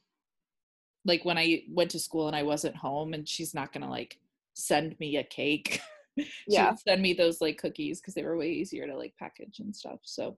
like 1.06 1.24
when 1.26 1.38
I 1.38 1.64
went 1.70 1.92
to 1.92 2.00
school 2.00 2.28
and 2.28 2.36
I 2.36 2.44
wasn't 2.44 2.76
home, 2.76 3.14
and 3.14 3.28
she's 3.28 3.54
not 3.54 3.72
gonna 3.74 3.90
like 3.90 4.20
send 4.54 5.00
me 5.00 5.18
a 5.18 5.24
cake. 5.24 5.80
she 6.18 6.26
Yeah. 6.48 6.76
send 6.76 7.02
me 7.02 7.14
those 7.14 7.42
like 7.42 7.58
cookies 7.58 8.00
because 8.00 8.14
they 8.14 8.24
were 8.24 8.38
way 8.38 8.52
easier 8.52 8.86
to 8.88 8.96
like 8.96 9.16
package 9.18 9.60
and 9.60 9.76
stuff. 9.76 10.00
So 10.04 10.38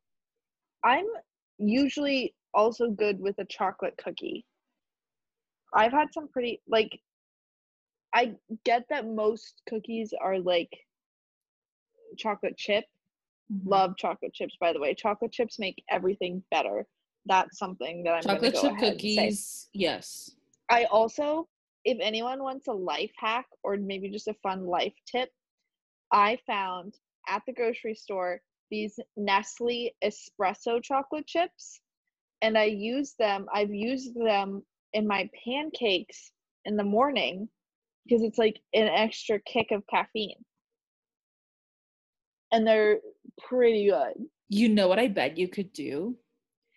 I'm 0.84 1.06
usually 1.58 2.36
also 2.54 2.89
good 2.89 3.19
with 3.19 3.38
a 3.39 3.45
chocolate 3.45 3.97
cookie. 3.97 4.45
I've 5.73 5.91
had 5.91 6.13
some 6.13 6.30
pretty 6.30 6.62
like 6.67 7.01
I 8.15 8.34
get 8.63 8.86
that 8.89 9.06
most 9.06 9.62
cookies 9.67 10.13
are 10.19 10.39
like 10.39 10.71
chocolate 12.17 12.58
chip. 12.58 12.86
mhm. 13.51 13.62
Love 13.65 13.97
chocolate 13.97 14.34
chips 14.34 14.56
by 14.60 14.71
the 14.71 14.80
way. 14.80 14.95
Chocolate 14.95 15.34
chips 15.34 15.60
make 15.60 15.84
everything 15.89 16.41
better. 16.49 16.88
That's 17.25 17.60
something 17.60 18.04
that 18.04 18.13
I'm 18.13 18.21
chocolate 18.21 18.54
go 18.54 18.62
chip 18.62 18.71
ahead 18.71 18.93
and 18.93 19.01
say. 19.01 19.15
cookies. 19.15 19.69
Yes. 19.73 20.32
I 20.69 20.86
also, 20.86 21.47
if 21.84 21.97
anyone 22.01 22.41
wants 22.41 22.67
a 22.67 22.73
life 22.73 23.12
hack 23.17 23.45
or 23.63 23.78
maybe 23.78 24.10
just 24.10 24.30
a 24.30 24.34
fun 24.41 24.65
life 24.65 24.93
tip, 25.06 25.30
I 26.12 26.39
found 26.47 26.95
at 27.28 27.43
the 27.45 27.54
grocery 27.54 27.95
store 27.95 28.41
these 28.71 28.97
Nestle 29.17 29.91
espresso 30.04 30.82
chocolate 30.82 31.28
chips 31.28 31.82
and 32.41 32.58
I 32.58 32.63
use 32.63 33.13
them. 33.19 33.47
I've 33.54 33.73
used 33.73 34.15
them 34.15 34.63
in 34.93 35.06
my 35.06 35.30
pancakes 35.43 36.32
in 36.63 36.78
the 36.78 36.84
morning 36.84 37.49
because 38.05 38.23
it's 38.23 38.37
like 38.37 38.59
an 38.73 38.87
extra 38.87 39.39
kick 39.39 39.71
of 39.71 39.85
caffeine. 39.87 40.43
And 42.51 42.65
they're 42.65 42.99
pretty 43.47 43.89
good. 43.89 44.13
You 44.49 44.69
know 44.69 44.87
what 44.87 44.99
I 44.99 45.07
bet 45.07 45.37
you 45.37 45.47
could 45.47 45.73
do? 45.73 46.15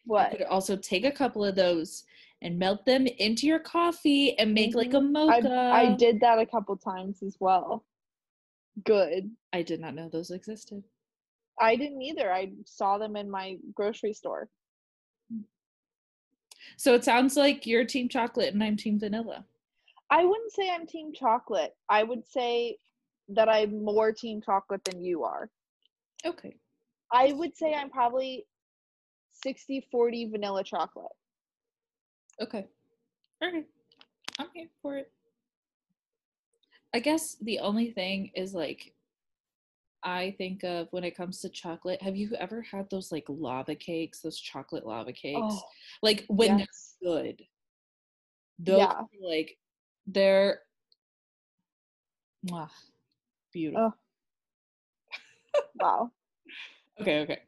What? 0.04 0.32
You 0.32 0.38
could 0.38 0.46
also 0.46 0.76
take 0.76 1.04
a 1.04 1.12
couple 1.12 1.44
of 1.44 1.54
those 1.54 2.04
and 2.40 2.58
melt 2.58 2.86
them 2.86 3.06
into 3.06 3.46
your 3.46 3.58
coffee 3.58 4.38
and 4.38 4.54
make 4.54 4.74
like 4.74 4.94
a 4.94 5.00
mocha. 5.00 5.52
I, 5.52 5.92
I 5.92 5.96
did 5.96 6.20
that 6.20 6.38
a 6.38 6.46
couple 6.46 6.76
times 6.76 7.22
as 7.22 7.36
well. 7.40 7.84
Good. 8.84 9.30
I 9.52 9.62
did 9.62 9.80
not 9.80 9.94
know 9.94 10.08
those 10.08 10.30
existed. 10.30 10.82
I 11.60 11.76
didn't 11.76 12.00
either. 12.00 12.32
I 12.32 12.52
saw 12.64 12.98
them 12.98 13.16
in 13.16 13.28
my 13.30 13.56
grocery 13.74 14.12
store. 14.12 14.48
So 16.76 16.94
it 16.94 17.04
sounds 17.04 17.36
like 17.36 17.66
you're 17.66 17.84
team 17.84 18.08
chocolate 18.08 18.54
and 18.54 18.62
I'm 18.62 18.76
team 18.76 19.00
vanilla. 19.00 19.44
I 20.11 20.25
wouldn't 20.25 20.53
say 20.53 20.71
I'm 20.71 20.87
team 20.87 21.12
chocolate. 21.12 21.73
I 21.88 22.03
would 22.03 22.27
say 22.27 22.79
that 23.29 23.49
I'm 23.49 23.85
more 23.85 24.12
team 24.12 24.40
chocolate 24.40 24.85
than 24.85 25.03
you 25.03 25.25
are. 25.25 25.51
Okay. 26.25 26.57
I 27.12 27.33
would 27.33 27.57
say 27.57 27.75
I'm 27.75 27.90
probably 27.90 28.47
60 29.44 29.87
40 29.90 30.31
vanilla 30.31 30.64
chocolate. 30.64 31.12
Okay. 32.40 32.66
Okay. 33.44 33.64
I'm 34.38 34.47
here 34.55 34.68
for 34.83 34.97
it. 34.97 35.11
I 36.94 37.01
guess 37.01 37.37
the 37.42 37.59
only 37.59 37.90
thing 37.90 38.31
is 38.35 38.55
like 38.55 38.94
I 40.03 40.35
think 40.38 40.62
of 40.64 40.88
when 40.90 41.05
it 41.05 41.16
comes 41.16 41.40
to 41.40 41.49
chocolate, 41.49 42.01
have 42.03 42.16
you 42.16 42.31
ever 42.38 42.62
had 42.62 42.88
those 42.88 43.11
like 43.11 43.25
lava 43.29 43.75
cakes, 43.75 44.21
those 44.21 44.38
chocolate 44.38 44.87
lava 44.87 45.12
cakes? 45.12 45.40
Oh, 45.42 45.62
like 46.03 46.25
when 46.29 46.61
yes. 46.61 46.97
they're 47.03 47.12
good. 47.12 47.42
Those 48.61 48.79
Yeah. 48.79 48.92
are, 48.92 49.07
like 49.21 49.59
they're 50.09 50.61
mwah, 52.49 52.71
beautiful. 53.53 53.94
Wow. 55.81 56.11
Okay, 57.01 57.21
okay. 57.21 57.38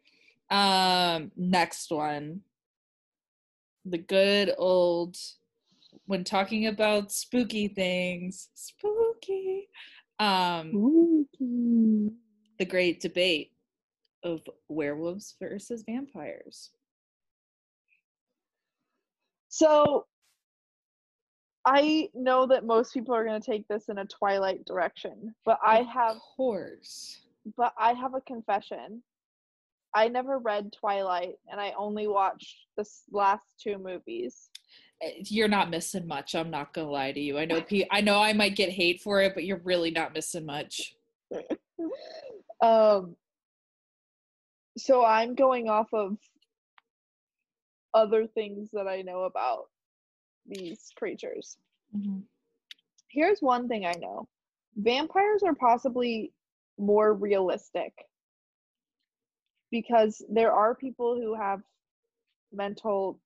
Um 0.50 1.32
next 1.36 1.90
one. 1.90 2.42
The 3.84 3.98
good 3.98 4.52
old 4.58 5.16
when 6.06 6.22
talking 6.24 6.66
about 6.66 7.10
spooky 7.12 7.68
things, 7.68 8.48
spooky. 8.54 9.68
Um 10.18 10.72
Ooh. 10.74 12.12
the 12.58 12.64
great 12.64 13.00
debate. 13.00 13.52
of 14.22 14.42
werewolves 14.68 15.34
versus 15.40 15.82
vampires. 15.88 16.70
So 19.48 20.06
I 21.66 22.08
know 22.14 22.46
that 22.46 22.64
most 22.64 22.94
people 22.94 23.14
are 23.14 23.24
going 23.24 23.40
to 23.40 23.50
take 23.50 23.68
this 23.68 23.88
in 23.88 23.98
a 23.98 24.06
Twilight 24.06 24.64
direction, 24.64 25.34
but 25.44 25.58
I 25.64 25.80
Of 25.80 25.86
have 25.88 26.16
course. 26.36 27.20
but 27.56 27.74
I 27.78 27.92
have 27.92 28.14
a 28.14 28.20
confession. 28.22 29.02
I 29.94 30.08
never 30.08 30.38
read 30.38 30.72
Twilight 30.72 31.34
and 31.50 31.60
I 31.60 31.72
only 31.76 32.06
watched 32.06 32.56
the 32.76 32.88
last 33.10 33.44
two 33.62 33.76
movies. 33.76 34.48
Eh, 35.02 35.22
You're 35.24 35.48
not 35.48 35.68
missing 35.70 36.06
much. 36.06 36.34
I'm 36.34 36.50
not 36.50 36.72
gonna 36.72 36.90
lie 36.90 37.12
to 37.12 37.20
you. 37.20 37.38
I 37.38 37.44
know. 37.44 37.60
P- 37.60 37.86
I 37.90 38.00
know 38.00 38.20
I 38.22 38.32
might 38.32 38.54
get 38.56 38.70
hate 38.70 39.00
for 39.02 39.20
it, 39.20 39.34
but 39.34 39.44
you're 39.44 39.60
really 39.64 39.90
not 39.90 40.14
missing 40.14 40.46
much. 40.46 40.94
um 42.62 43.16
so 44.78 45.04
I'm 45.04 45.34
going 45.34 45.68
off 45.68 45.88
of 45.92 46.16
other 47.94 48.26
things 48.26 48.70
that 48.72 48.86
I 48.86 49.02
know 49.02 49.22
about 49.24 49.64
these 50.46 50.90
creatures. 50.96 51.56
Here's 53.08 53.40
one 53.40 53.68
thing 53.68 53.86
I 53.86 53.92
know. 53.92 54.28
Vampires 54.76 55.42
are 55.42 55.54
possibly 55.54 56.32
more 56.78 57.12
realistic 57.12 57.92
because 59.70 60.24
there 60.28 60.52
are 60.52 60.74
people 60.74 61.16
who 61.16 61.34
have 61.34 61.60
mental 62.52 63.18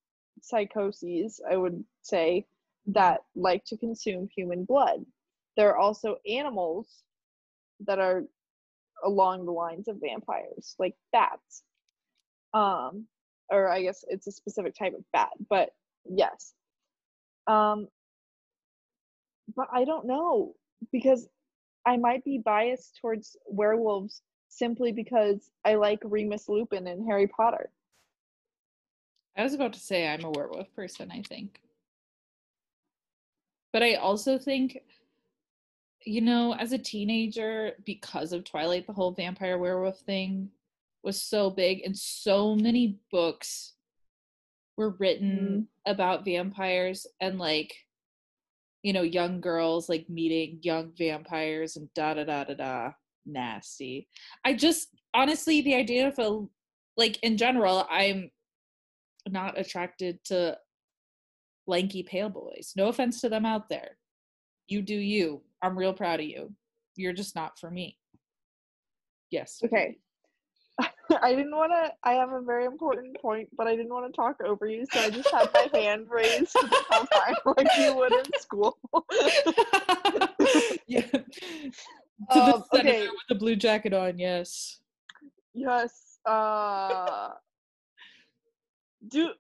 psychoses, 0.43 1.41
I 1.51 1.57
would 1.57 1.85
say, 2.03 2.47
that 2.87 3.21
like 3.35 3.65
to 3.67 3.77
consume 3.77 4.29
human 4.35 4.65
blood. 4.65 5.05
There 5.57 5.71
are 5.71 5.79
also 5.79 6.17
animals 6.29 7.05
that 7.87 7.99
are 7.99 8.25
along 9.05 9.45
the 9.45 9.53
lines 9.53 9.89
of 9.89 10.01
vampires, 10.01 10.75
like 10.79 10.95
bats. 11.13 11.63
Um, 12.53 13.07
or 13.51 13.69
I 13.69 13.83
guess 13.83 14.05
it's 14.09 14.27
a 14.27 14.33
specific 14.33 14.75
type 14.75 14.95
of 14.95 15.05
bat, 15.13 15.31
but 15.49 15.71
yes. 16.09 16.55
Um, 17.47 17.89
but 19.55 19.69
I 19.73 19.85
don't 19.85 20.07
know 20.07 20.55
because 20.93 21.29
I 21.87 21.97
might 21.97 22.25
be 22.25 22.39
biased 22.39 22.99
towards 23.01 23.37
werewolves 23.47 24.23
simply 24.49 24.93
because 24.93 25.51
I 25.65 25.75
like 25.75 26.01
Remus 26.03 26.49
Lupin 26.49 26.87
and 26.87 27.07
Harry 27.07 27.27
Potter. 27.27 27.71
I 29.37 29.43
was 29.43 29.55
about 29.55 29.73
to 29.73 29.81
say 29.81 30.07
I'm 30.07 30.25
a 30.25 30.31
werewolf 30.31 30.73
person, 30.75 31.11
I 31.11 31.23
think. 31.23 31.61
But 33.73 33.83
I 33.83 33.95
also 33.95 34.39
think, 34.39 34.79
you 36.05 36.21
know, 36.21 36.55
as 36.55 36.73
a 36.73 36.79
teenager, 36.79 37.73
because 37.85 38.33
of 38.33 38.45
Twilight, 38.45 38.87
the 38.87 38.93
whole 38.93 39.11
vampire 39.11 39.59
werewolf 39.59 39.99
thing 40.01 40.51
was 41.03 41.21
so 41.21 41.51
big, 41.51 41.83
and 41.85 41.97
so 41.97 42.55
many 42.55 42.99
books 43.11 43.74
were 44.77 44.97
written 44.99 45.69
mm. 45.87 45.91
about 45.93 46.25
vampires 46.25 47.07
and 47.21 47.39
like, 47.39 47.75
you 48.83 48.93
know, 48.93 49.03
young 49.03 49.41
girls 49.41 49.89
like 49.89 50.09
meeting 50.09 50.59
young 50.63 50.93
vampires 50.97 51.77
and 51.77 51.89
da 51.95 52.15
da 52.15 52.25
da 52.25 52.45
da 52.45 52.55
da. 52.55 52.91
Nasty. 53.27 54.07
I 54.45 54.53
just 54.53 54.89
honestly, 55.15 55.63
the 55.63 55.75
idea 55.75 56.09
of 56.09 56.19
a 56.19 56.45
like 56.97 57.19
in 57.23 57.37
general, 57.37 57.87
I'm 57.91 58.31
not 59.29 59.59
attracted 59.59 60.23
to 60.25 60.59
lanky 61.67 62.03
pale 62.03 62.29
boys. 62.29 62.73
No 62.77 62.89
offense 62.89 63.21
to 63.23 63.29
them 63.29 63.47
out 63.47 63.69
there. 63.69 63.97
You 64.69 64.83
do 64.83 64.95
you. 64.95 65.43
I'm 65.63 65.79
real 65.79 65.95
proud 65.95 66.21
of 66.21 66.27
you. 66.27 66.53
You're 66.97 67.13
just 67.13 67.35
not 67.35 67.59
for 67.59 67.71
me. 67.71 67.97
Yes. 69.31 69.61
Okay. 69.65 69.97
I 71.23 71.35
didn't 71.35 71.55
want 71.55 71.73
to. 71.73 71.93
I 72.03 72.13
have 72.15 72.33
a 72.33 72.41
very 72.41 72.65
important 72.65 73.21
point, 73.21 73.49
but 73.57 73.67
I 73.67 73.77
didn't 73.77 73.93
want 73.93 74.07
to 74.13 74.17
talk 74.17 74.41
over 74.43 74.67
you, 74.67 74.87
so 74.91 75.01
I 75.01 75.11
just 75.11 75.31
had 75.31 75.49
my 75.53 75.69
hand 75.79 76.07
raised 76.11 76.55
the 76.55 76.85
whole 76.91 77.55
like 77.57 77.69
you 77.79 77.95
would 77.95 78.13
in 78.13 78.25
school. 78.41 78.79
yeah. 80.87 81.01
To 81.03 81.25
the 82.33 82.55
Um, 82.55 82.65
senator 82.73 82.89
okay. 82.89 83.01
with 83.03 83.29
the 83.29 83.35
blue 83.35 83.57
jacket 83.57 83.93
on, 83.93 84.19
yes. 84.19 84.79
yes. 85.53 86.19
Uh. 86.25 87.31
Do. 89.09 89.31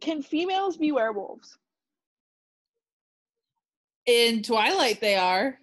Can 0.00 0.22
females 0.22 0.76
be 0.76 0.92
werewolves? 0.92 1.56
In 4.04 4.42
Twilight 4.42 5.00
they 5.00 5.16
are. 5.16 5.58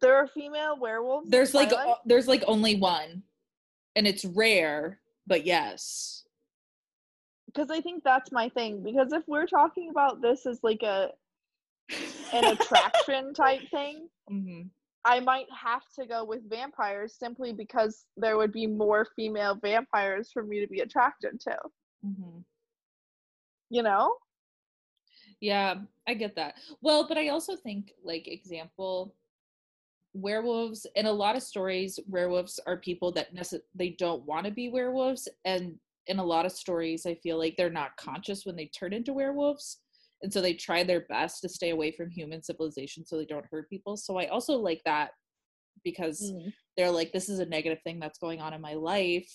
There 0.00 0.16
are 0.16 0.26
female 0.26 0.78
werewolves. 0.78 1.30
There's 1.30 1.54
like 1.54 1.72
o- 1.72 1.96
there's 2.04 2.28
like 2.28 2.44
only 2.46 2.76
one. 2.76 3.22
And 3.96 4.06
it's 4.08 4.24
rare, 4.24 4.98
but 5.26 5.46
yes. 5.46 6.24
because 7.46 7.70
I 7.70 7.80
think 7.80 8.02
that's 8.02 8.32
my 8.32 8.48
thing. 8.48 8.82
Because 8.82 9.12
if 9.12 9.22
we're 9.28 9.46
talking 9.46 9.90
about 9.90 10.20
this 10.20 10.46
as 10.46 10.58
like 10.62 10.82
a 10.82 11.10
an 12.32 12.44
attraction 12.52 13.32
type 13.34 13.60
thing, 13.70 14.08
hmm 14.28 14.62
I 15.06 15.20
might 15.20 15.46
have 15.52 15.82
to 15.98 16.06
go 16.06 16.24
with 16.24 16.48
vampires 16.48 17.14
simply 17.18 17.52
because 17.52 18.06
there 18.16 18.38
would 18.38 18.52
be 18.52 18.66
more 18.66 19.06
female 19.14 19.54
vampires 19.62 20.30
for 20.32 20.42
me 20.42 20.60
to 20.60 20.66
be 20.66 20.80
attracted 20.80 21.38
to. 21.40 21.56
hmm 22.02 22.38
You 23.68 23.82
know? 23.82 24.16
Yeah, 25.40 25.74
I 26.08 26.14
get 26.14 26.36
that. 26.36 26.54
Well, 26.80 27.06
but 27.06 27.18
I 27.18 27.28
also 27.28 27.54
think, 27.54 27.92
like, 28.02 28.26
example, 28.28 29.14
werewolves 30.14 30.86
in 30.94 31.06
a 31.06 31.12
lot 31.12 31.36
of 31.36 31.42
stories, 31.42 31.98
werewolves 32.08 32.58
are 32.66 32.76
people 32.76 33.12
that 33.12 33.34
necess- 33.34 33.60
they 33.74 33.90
don't 33.90 34.24
want 34.24 34.46
to 34.46 34.52
be 34.52 34.68
werewolves, 34.68 35.28
and 35.44 35.78
in 36.06 36.18
a 36.18 36.24
lot 36.24 36.46
of 36.46 36.52
stories, 36.52 37.06
I 37.06 37.14
feel 37.16 37.38
like 37.38 37.56
they're 37.56 37.70
not 37.70 37.96
conscious 37.96 38.46
when 38.46 38.56
they 38.56 38.66
turn 38.66 38.92
into 38.92 39.12
werewolves, 39.12 39.80
and 40.22 40.32
so 40.32 40.40
they 40.40 40.54
try 40.54 40.84
their 40.84 41.02
best 41.02 41.42
to 41.42 41.48
stay 41.48 41.70
away 41.70 41.92
from 41.92 42.10
human 42.10 42.42
civilization 42.42 43.04
so 43.04 43.18
they 43.18 43.26
don't 43.26 43.46
hurt 43.50 43.68
people. 43.68 43.96
So 43.96 44.18
I 44.18 44.26
also 44.26 44.54
like 44.54 44.80
that 44.86 45.10
because 45.84 46.32
mm. 46.34 46.52
they're 46.76 46.90
like, 46.90 47.12
this 47.12 47.28
is 47.28 47.40
a 47.40 47.46
negative 47.46 47.78
thing 47.84 48.00
that's 48.00 48.18
going 48.18 48.40
on 48.40 48.54
in 48.54 48.60
my 48.60 48.74
life. 48.74 49.30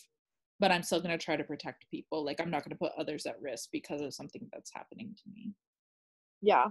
But 0.59 0.71
I'm 0.71 0.83
still 0.83 0.99
going 0.99 1.17
to 1.17 1.23
try 1.23 1.37
to 1.37 1.43
protect 1.43 1.85
people. 1.89 2.25
Like, 2.25 2.41
I'm 2.41 2.49
not 2.49 2.65
going 2.65 2.71
to 2.71 2.77
put 2.77 2.91
others 2.97 3.25
at 3.25 3.41
risk 3.41 3.69
because 3.71 4.01
of 4.01 4.13
something 4.13 4.49
that's 4.51 4.73
happening 4.73 5.15
to 5.15 5.31
me. 5.31 5.53
Yeah. 6.41 6.65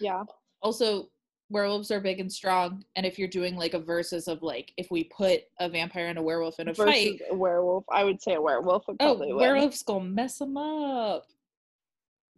Yeah. 0.00 0.22
also 0.62 1.08
werewolves 1.48 1.90
are 1.90 2.00
big 2.00 2.18
and 2.18 2.32
strong 2.32 2.84
and 2.96 3.06
if 3.06 3.18
you're 3.18 3.28
doing 3.28 3.56
like 3.56 3.74
a 3.74 3.78
versus 3.78 4.26
of 4.26 4.42
like 4.42 4.72
if 4.76 4.90
we 4.90 5.04
put 5.04 5.42
a 5.60 5.68
vampire 5.68 6.06
and 6.06 6.18
a 6.18 6.22
werewolf 6.22 6.58
in 6.58 6.68
a 6.68 6.72
Versus 6.74 6.92
fight 6.92 7.20
a 7.30 7.34
werewolf. 7.34 7.84
I 7.90 8.02
would 8.04 8.20
say 8.20 8.34
a 8.34 8.40
werewolf 8.40 8.86
would 8.88 8.96
oh 9.00 9.04
probably 9.14 9.28
win. 9.28 9.36
werewolf's 9.36 9.82
gonna 9.82 10.04
mess 10.04 10.38
them 10.38 10.56
up 10.56 11.26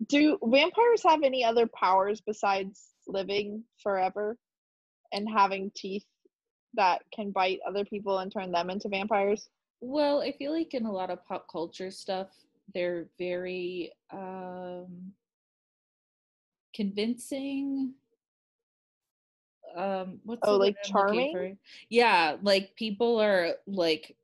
Do 0.09 0.39
vampires 0.45 1.03
have 1.05 1.23
any 1.23 1.43
other 1.43 1.67
powers 1.67 2.21
besides 2.21 2.89
living 3.07 3.65
forever 3.83 4.37
and 5.13 5.27
having 5.29 5.73
teeth 5.75 6.05
that 6.75 7.01
can 7.15 7.31
bite 7.31 7.61
other 7.67 7.85
people 7.87 8.19
and 8.19 8.31
turn 8.31 8.53
them 8.53 8.69
into 8.69 8.89
vampires? 8.89 9.49
well 9.81 10.21
i 10.21 10.33
feel 10.33 10.53
like 10.53 10.75
in 10.75 10.85
a 10.87 10.93
lot 10.93 11.09
of 11.09 11.25
pop 11.25 11.47
culture 11.51 11.91
stuff 11.91 12.29
they're 12.75 13.07
very 13.19 13.91
um 14.13 15.13
convincing 16.75 17.95
um 19.77 20.19
what's 20.25 20.47
Oh, 20.47 20.57
like 20.57 20.77
charming? 20.85 21.33
for? 21.33 21.53
yeah 21.91 22.37
like 22.43 22.75
people 22.77 23.21
are 23.21 23.55
like 23.67 24.17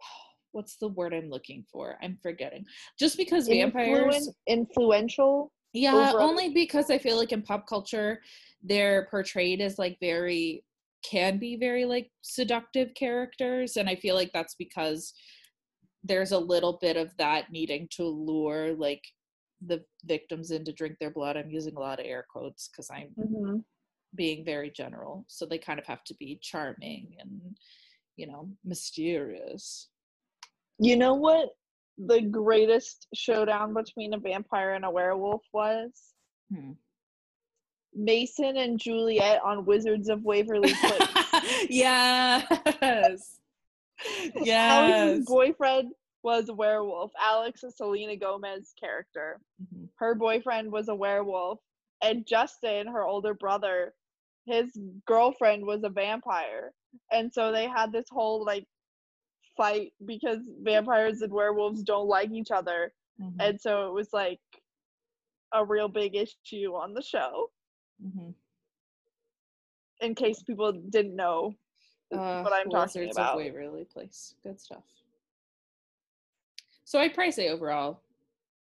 what's 0.52 0.76
the 0.76 0.88
word 0.88 1.12
i'm 1.14 1.28
looking 1.30 1.64
for 1.72 1.96
i'm 2.02 2.18
forgetting 2.22 2.64
just 2.98 3.16
because 3.16 3.48
vampires 3.48 4.28
Influen- 4.28 4.34
influential. 4.46 5.52
Yeah, 5.76 6.12
only 6.16 6.50
because 6.50 6.88
I 6.88 6.98
feel 6.98 7.16
like 7.16 7.32
in 7.32 7.42
pop 7.42 7.66
culture 7.66 8.20
they're 8.62 9.08
portrayed 9.10 9.60
as 9.60 9.76
like 9.76 9.98
very 10.00 10.64
can 11.04 11.38
be 11.38 11.56
very 11.56 11.84
like 11.84 12.10
seductive 12.22 12.94
characters 12.94 13.76
and 13.76 13.88
I 13.88 13.96
feel 13.96 14.14
like 14.14 14.30
that's 14.32 14.54
because 14.54 15.12
there's 16.04 16.30
a 16.32 16.38
little 16.38 16.78
bit 16.80 16.96
of 16.96 17.14
that 17.16 17.50
needing 17.50 17.88
to 17.96 18.04
lure 18.04 18.74
like 18.74 19.02
the 19.66 19.82
victims 20.04 20.50
in 20.52 20.64
to 20.64 20.72
drink 20.72 20.96
their 21.00 21.10
blood. 21.10 21.36
I'm 21.36 21.50
using 21.50 21.74
a 21.76 21.80
lot 21.80 21.98
of 21.98 22.06
air 22.06 22.24
quotes 22.30 22.68
cuz 22.68 22.88
I'm 22.90 23.08
hmm 23.16 23.56
being 24.14 24.44
very 24.44 24.70
general. 24.70 25.24
So 25.28 25.46
they 25.46 25.58
kind 25.58 25.78
of 25.78 25.86
have 25.86 26.04
to 26.04 26.14
be 26.14 26.38
charming 26.40 27.16
and 27.18 27.56
you 28.16 28.26
know, 28.26 28.48
mysterious. 28.64 29.88
You 30.78 30.96
know 30.96 31.14
what 31.14 31.50
the 31.98 32.20
greatest 32.20 33.06
showdown 33.14 33.74
between 33.74 34.14
a 34.14 34.18
vampire 34.18 34.74
and 34.74 34.84
a 34.84 34.90
werewolf 34.90 35.42
was? 35.52 35.90
Hmm. 36.52 36.72
Mason 37.94 38.56
and 38.56 38.78
Juliet 38.78 39.40
on 39.44 39.64
Wizards 39.64 40.08
of 40.08 40.24
Waverly 40.24 40.74
Place. 40.74 41.08
yes. 41.68 42.44
Alex's 42.82 44.42
yes. 44.44 45.24
boyfriend 45.24 45.92
was 46.24 46.48
a 46.48 46.54
werewolf. 46.54 47.12
Alex 47.22 47.62
is 47.62 47.76
Selena 47.76 48.16
Gomez 48.16 48.74
character. 48.80 49.40
Mhm. 49.62 49.88
Her 49.96 50.16
boyfriend 50.16 50.72
was 50.72 50.88
a 50.88 50.94
werewolf. 50.94 51.60
And 52.02 52.26
Justin, 52.26 52.88
her 52.88 53.04
older 53.04 53.34
brother, 53.34 53.94
his 54.46 54.78
girlfriend 55.06 55.64
was 55.64 55.82
a 55.84 55.88
vampire. 55.88 56.72
and 57.10 57.32
so 57.32 57.50
they 57.50 57.66
had 57.66 57.90
this 57.90 58.06
whole 58.10 58.44
like 58.44 58.66
fight 59.56 59.92
because 60.06 60.38
vampires 60.62 61.22
and 61.22 61.32
werewolves 61.32 61.82
don't 61.82 62.06
like 62.08 62.30
each 62.30 62.50
other, 62.52 62.92
Mhm, 63.20 63.34
and 63.40 63.60
so 63.60 63.88
it 63.88 63.92
was 63.92 64.12
like 64.12 64.40
a 65.52 65.64
real 65.64 65.88
big 65.88 66.14
issue 66.16 66.74
on 66.74 66.94
the 66.94 67.02
show. 67.02 67.50
mhm. 68.02 68.34
In 70.00 70.14
case 70.14 70.42
people 70.42 70.72
didn't 70.72 71.16
know 71.16 71.54
Uh, 72.12 72.42
what 72.42 72.52
I'm 72.52 72.70
talking 72.70 73.10
about. 73.10 73.34
Of 73.34 73.38
Waverly 73.38 73.84
Place. 73.86 74.34
Good 74.42 74.60
stuff. 74.60 74.84
So 76.84 77.00
I'd 77.00 77.14
probably 77.14 77.32
say 77.32 77.48
overall, 77.48 78.00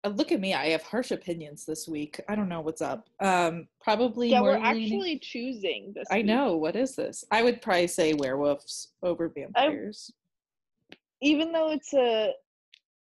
look 0.09 0.33
at 0.33 0.41
me. 0.41 0.55
I 0.55 0.67
have 0.69 0.83
harsh 0.83 1.11
opinions 1.11 1.65
this 1.65 1.87
week. 1.89 2.21
I 2.29 2.35
don't 2.35 2.49
know 2.49 2.61
what's 2.61 2.83
up. 2.83 3.09
Um, 3.21 3.69
probably 3.81 4.31
Yeah, 4.31 4.41
we're 4.43 4.59
leaning- 4.59 4.85
actually 4.85 5.19
choosing 5.19 5.93
this. 5.95 6.07
I 6.11 6.17
week. 6.19 6.27
know. 6.27 6.57
What 6.57 6.77
is 6.77 6.95
this? 6.97 7.25
I 7.31 7.43
would 7.43 7.63
probably 7.63 7.87
say 7.87 8.15
werewolves 8.15 8.93
over 9.03 9.29
vampires. 9.29 10.11
even 11.23 11.51
though 11.53 11.71
it's 11.71 11.95
a 11.95 12.33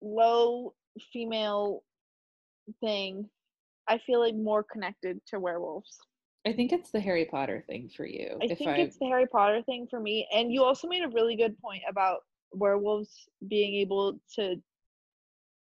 low 0.01 0.73
female 1.13 1.83
thing, 2.81 3.29
I 3.87 3.99
feel 3.99 4.19
like 4.19 4.35
more 4.35 4.63
connected 4.63 5.19
to 5.27 5.39
werewolves. 5.39 5.97
I 6.47 6.53
think 6.53 6.71
it's 6.71 6.89
the 6.91 6.99
Harry 6.99 7.25
Potter 7.25 7.63
thing 7.67 7.89
for 7.95 8.05
you. 8.05 8.37
I 8.41 8.47
think 8.47 8.67
I, 8.69 8.77
it's 8.77 8.97
the 8.97 9.05
Harry 9.07 9.27
Potter 9.27 9.61
thing 9.63 9.87
for 9.89 9.99
me. 9.99 10.27
And 10.33 10.51
you 10.51 10.63
also 10.63 10.87
made 10.87 11.03
a 11.03 11.09
really 11.09 11.35
good 11.35 11.59
point 11.59 11.83
about 11.87 12.21
werewolves 12.53 13.27
being 13.47 13.75
able 13.75 14.19
to 14.35 14.55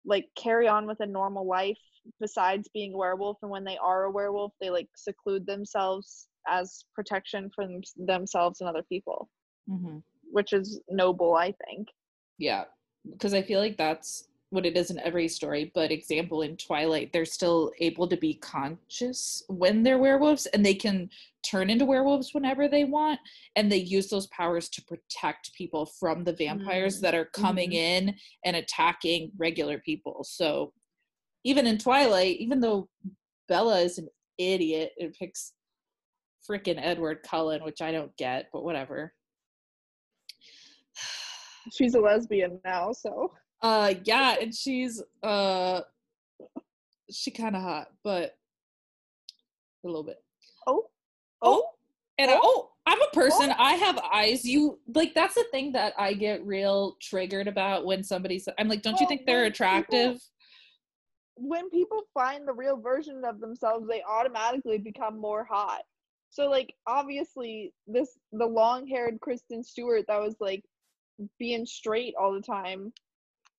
like 0.05 0.27
carry 0.37 0.69
on 0.69 0.87
with 0.87 1.01
a 1.01 1.07
normal 1.07 1.47
life 1.47 1.79
besides 2.21 2.69
being 2.75 2.93
a 2.95 2.97
werewolf 2.97 3.38
and 3.43 3.51
when 3.51 3.64
they 3.64 3.79
are 3.79 4.05
a 4.05 4.11
werewolf 4.11 4.53
they 4.61 4.71
like 4.71 4.88
seclude 4.95 5.47
themselves 5.47 6.29
as 6.47 6.85
protection 6.95 7.51
from 7.55 7.81
themselves 7.97 8.61
and 8.61 8.69
other 8.69 8.83
people 8.88 9.29
Mhm. 9.69 10.03
which 10.31 10.53
is 10.53 10.81
noble 10.90 11.35
i 11.35 11.53
think 11.67 11.88
Yeah, 12.38 12.64
because 13.11 13.33
I 13.35 13.43
feel 13.43 13.61
like 13.61 13.77
that's 13.77 14.29
what 14.55 14.64
it 14.64 14.77
is 14.77 14.90
in 14.90 14.99
every 15.01 15.29
story. 15.29 15.71
But 15.75 15.90
example 15.90 16.43
in 16.43 16.57
Twilight, 16.57 17.12
they're 17.12 17.25
still 17.25 17.73
able 17.81 18.07
to 18.09 18.17
be 18.17 18.35
conscious 18.35 19.43
when 19.49 19.83
they're 19.83 19.99
werewolves, 19.99 20.47
and 20.47 20.64
they 20.64 20.75
can 20.75 21.11
turn 21.43 21.69
into 21.69 21.85
werewolves 21.85 22.33
whenever 22.33 22.69
they 22.69 22.85
want, 22.85 23.21
and 23.57 23.71
they 23.71 23.77
use 23.77 24.09
those 24.09 24.29
powers 24.29 24.69
to 24.71 24.83
protect 24.85 25.53
people 25.55 25.85
from 25.85 26.25
the 26.25 26.33
vampires 26.33 26.99
Mm, 26.99 27.01
that 27.03 27.14
are 27.14 27.27
coming 27.27 27.73
in 27.73 28.14
and 28.45 28.57
attacking 28.57 29.33
regular 29.37 29.79
people. 29.79 30.25
So 30.25 30.73
even 31.45 31.67
in 31.67 31.77
Twilight, 31.77 32.37
even 32.38 32.61
though 32.61 32.88
Bella 33.49 33.81
is 33.81 33.99
an 33.99 34.09
idiot 34.38 34.93
and 34.99 35.12
picks 35.12 35.53
freaking 36.49 36.79
Edward 36.81 37.23
Cullen, 37.23 37.64
which 37.64 37.83
I 37.83 37.93
don't 37.93 38.17
get, 38.17 38.49
but 38.53 38.64
whatever. 38.64 39.12
she's 41.77 41.95
a 41.95 42.01
lesbian 42.01 42.61
now 42.64 42.93
so 42.93 43.33
Uh 43.64 43.94
yeah, 44.05 44.37
and 44.42 44.55
she's 44.55 45.03
uh 45.22 45.81
she 47.11 47.31
kind 47.31 47.57
of 47.57 47.62
hot, 47.62 47.88
but 48.05 48.37
a 49.85 49.87
little 49.87 50.03
bit. 50.05 50.22
oh 50.66 50.85
Oh, 51.40 51.64
and 52.18 52.31
I, 52.31 52.35
oh, 52.35 52.40
oh, 52.42 52.70
I'm 52.87 53.00
a 53.00 53.11
person. 53.14 53.55
I 53.59 53.72
have 53.74 53.98
eyes. 54.12 54.44
You 54.44 54.79
like 54.94 55.14
that's 55.14 55.35
the 55.35 55.46
thing 55.50 55.72
that 55.72 55.94
I 55.98 56.12
get 56.12 56.44
real 56.44 56.96
triggered 57.00 57.48
about 57.48 57.87
when 57.87 58.05
somebody's. 58.05 58.46
I'm 58.59 58.68
like, 58.68 58.83
don't 58.83 59.00
you 59.00 59.09
think 59.09 59.24
they're 59.24 59.42
when 59.42 59.53
people- 59.53 59.66
attractive? 59.66 60.20
when 61.37 61.68
people 61.70 62.03
find 62.12 62.46
the 62.46 62.53
real 62.53 62.77
version 62.77 63.22
of 63.24 63.40
themselves, 63.40 63.88
they 63.88 64.03
automatically 64.09 64.79
become 64.79 65.18
more 65.18 65.42
hot. 65.42 65.83
So 66.29 66.50
like 66.50 66.74
obviously 66.87 67.72
this 67.87 68.18
the 68.33 68.44
long 68.46 68.87
haired 68.87 69.18
Kristen 69.20 69.64
Stewart 69.64 70.05
that 70.09 70.20
was 70.20 70.37
like 70.38 70.62
being 71.38 71.64
straight 71.64 72.14
all 72.20 72.35
the 72.35 72.42
time 72.42 72.92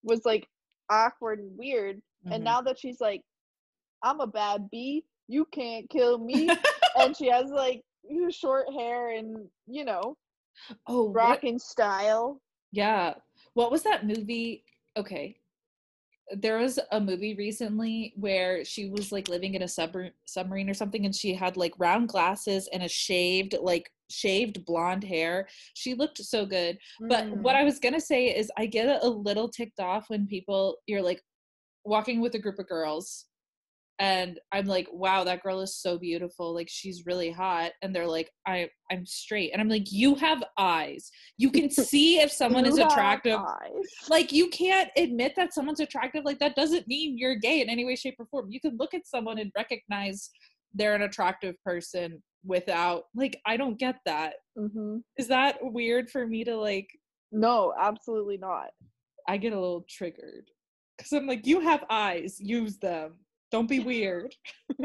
was 0.06 0.22
like 0.26 0.48
awkward 0.90 1.40
and 1.40 1.58
weird. 1.58 2.02
And 2.32 2.42
Mhm. 2.42 2.46
now 2.46 2.62
that 2.62 2.80
she's 2.80 3.02
like, 3.02 3.22
I'm 4.04 4.20
a 4.22 4.28
bad 4.28 4.70
bee, 4.70 5.04
you 5.28 5.46
can't 5.46 5.90
kill 5.90 6.18
me 6.30 6.50
and 6.98 7.16
she 7.18 7.28
has 7.30 7.50
like 7.52 7.82
short 8.30 8.72
hair 8.72 9.10
and 9.18 9.50
you 9.68 9.84
know, 9.84 10.16
oh, 10.88 11.04
what- 11.06 11.16
rockin' 11.16 11.60
style. 11.60 12.40
Yeah. 12.72 13.16
What 13.54 13.72
was 13.72 13.84
that 13.84 14.06
movie? 14.06 14.64
Okay. 14.98 15.40
There 16.32 16.58
was 16.58 16.80
a 16.92 17.00
movie 17.00 17.36
recently 17.36 18.14
where 18.18 18.66
she 18.66 18.90
was 18.90 19.12
like 19.12 19.28
living 19.28 19.54
in 19.54 19.62
a 19.62 19.68
submarine 19.68 20.14
submarine 20.26 20.70
or 20.70 20.74
something 20.74 21.06
and 21.06 21.16
she 21.16 21.34
had 21.36 21.56
like 21.58 21.74
round 21.78 22.10
glasses 22.10 22.68
and 22.74 22.82
a 22.84 22.88
shaved 22.88 23.56
like 23.62 23.92
shaved 24.10 24.66
blonde 24.66 25.04
hair. 25.04 25.48
She 25.74 25.94
looked 25.94 26.18
so 26.18 26.46
good. 26.46 26.78
But 27.10 27.26
Mm. 27.26 27.42
what 27.42 27.56
I 27.56 27.64
was 27.64 27.80
going 27.80 27.94
to 27.94 28.02
say 28.02 28.28
is 28.28 28.52
I 28.58 28.66
get 28.66 29.04
a 29.04 29.08
little 29.08 29.50
ticked 29.50 29.80
off 29.80 30.10
when 30.10 30.28
people 30.28 30.78
you're 30.88 31.02
like 31.02 31.22
walking 31.84 32.22
with 32.22 32.36
a 32.36 32.40
group 32.40 32.60
of 32.60 32.68
girls 32.68 33.26
and 34.00 34.40
I'm 34.52 34.66
like, 34.66 34.88
wow, 34.92 35.24
that 35.24 35.42
girl 35.42 35.62
is 35.62 35.78
so 35.78 35.98
beautiful. 35.98 36.54
Like 36.54 36.68
she's 36.70 37.06
really 37.06 37.32
hot. 37.32 37.72
And 37.82 37.96
they're 37.96 38.08
like, 38.08 38.30
I 38.46 38.70
I'm 38.92 39.06
straight. 39.06 39.52
And 39.54 39.62
I'm 39.62 39.70
like, 39.70 39.92
you 39.92 40.16
have 40.16 40.44
eyes. 40.58 41.10
You 41.38 41.50
can 41.50 41.70
see 41.70 42.20
if 42.20 42.32
someone 42.32 42.66
is 42.66 42.78
attractive. 42.78 43.40
Like 44.10 44.34
you 44.34 44.50
can't 44.50 44.90
admit 44.98 45.34
that 45.38 45.54
someone's 45.54 45.80
attractive. 45.80 46.26
Like 46.26 46.40
that 46.40 46.56
doesn't 46.56 46.88
mean 46.88 47.18
you're 47.18 47.36
gay 47.36 47.62
in 47.62 47.70
any 47.70 47.86
way, 47.86 47.96
shape, 47.96 48.16
or 48.20 48.26
form. 48.26 48.48
You 48.50 48.60
can 48.60 48.76
look 48.78 48.94
at 48.94 49.08
someone 49.08 49.40
and 49.40 49.52
recognize 49.56 50.30
they're 50.76 50.94
an 50.96 51.02
attractive 51.04 51.56
person 51.64 52.22
without 52.46 53.06
like 53.16 53.40
I 53.46 53.58
don't 53.58 53.80
get 53.80 53.96
that. 54.06 54.36
Mhm. 54.58 55.02
Is 55.18 55.28
that 55.30 55.58
weird 55.62 56.10
for 56.12 56.28
me 56.28 56.44
to 56.44 56.56
like 56.56 56.88
No, 57.32 57.74
absolutely 57.80 58.38
not. 58.38 58.68
I 59.28 59.38
get 59.38 59.54
a 59.54 59.60
little 59.60 59.86
triggered. 59.90 60.50
Cause 61.00 61.12
I'm 61.12 61.26
like, 61.28 61.46
you 61.48 61.60
have 61.62 61.84
eyes, 61.90 62.38
use 62.40 62.78
them. 62.78 63.16
Don't 63.52 63.68
be 63.68 63.80
weird. 63.80 64.34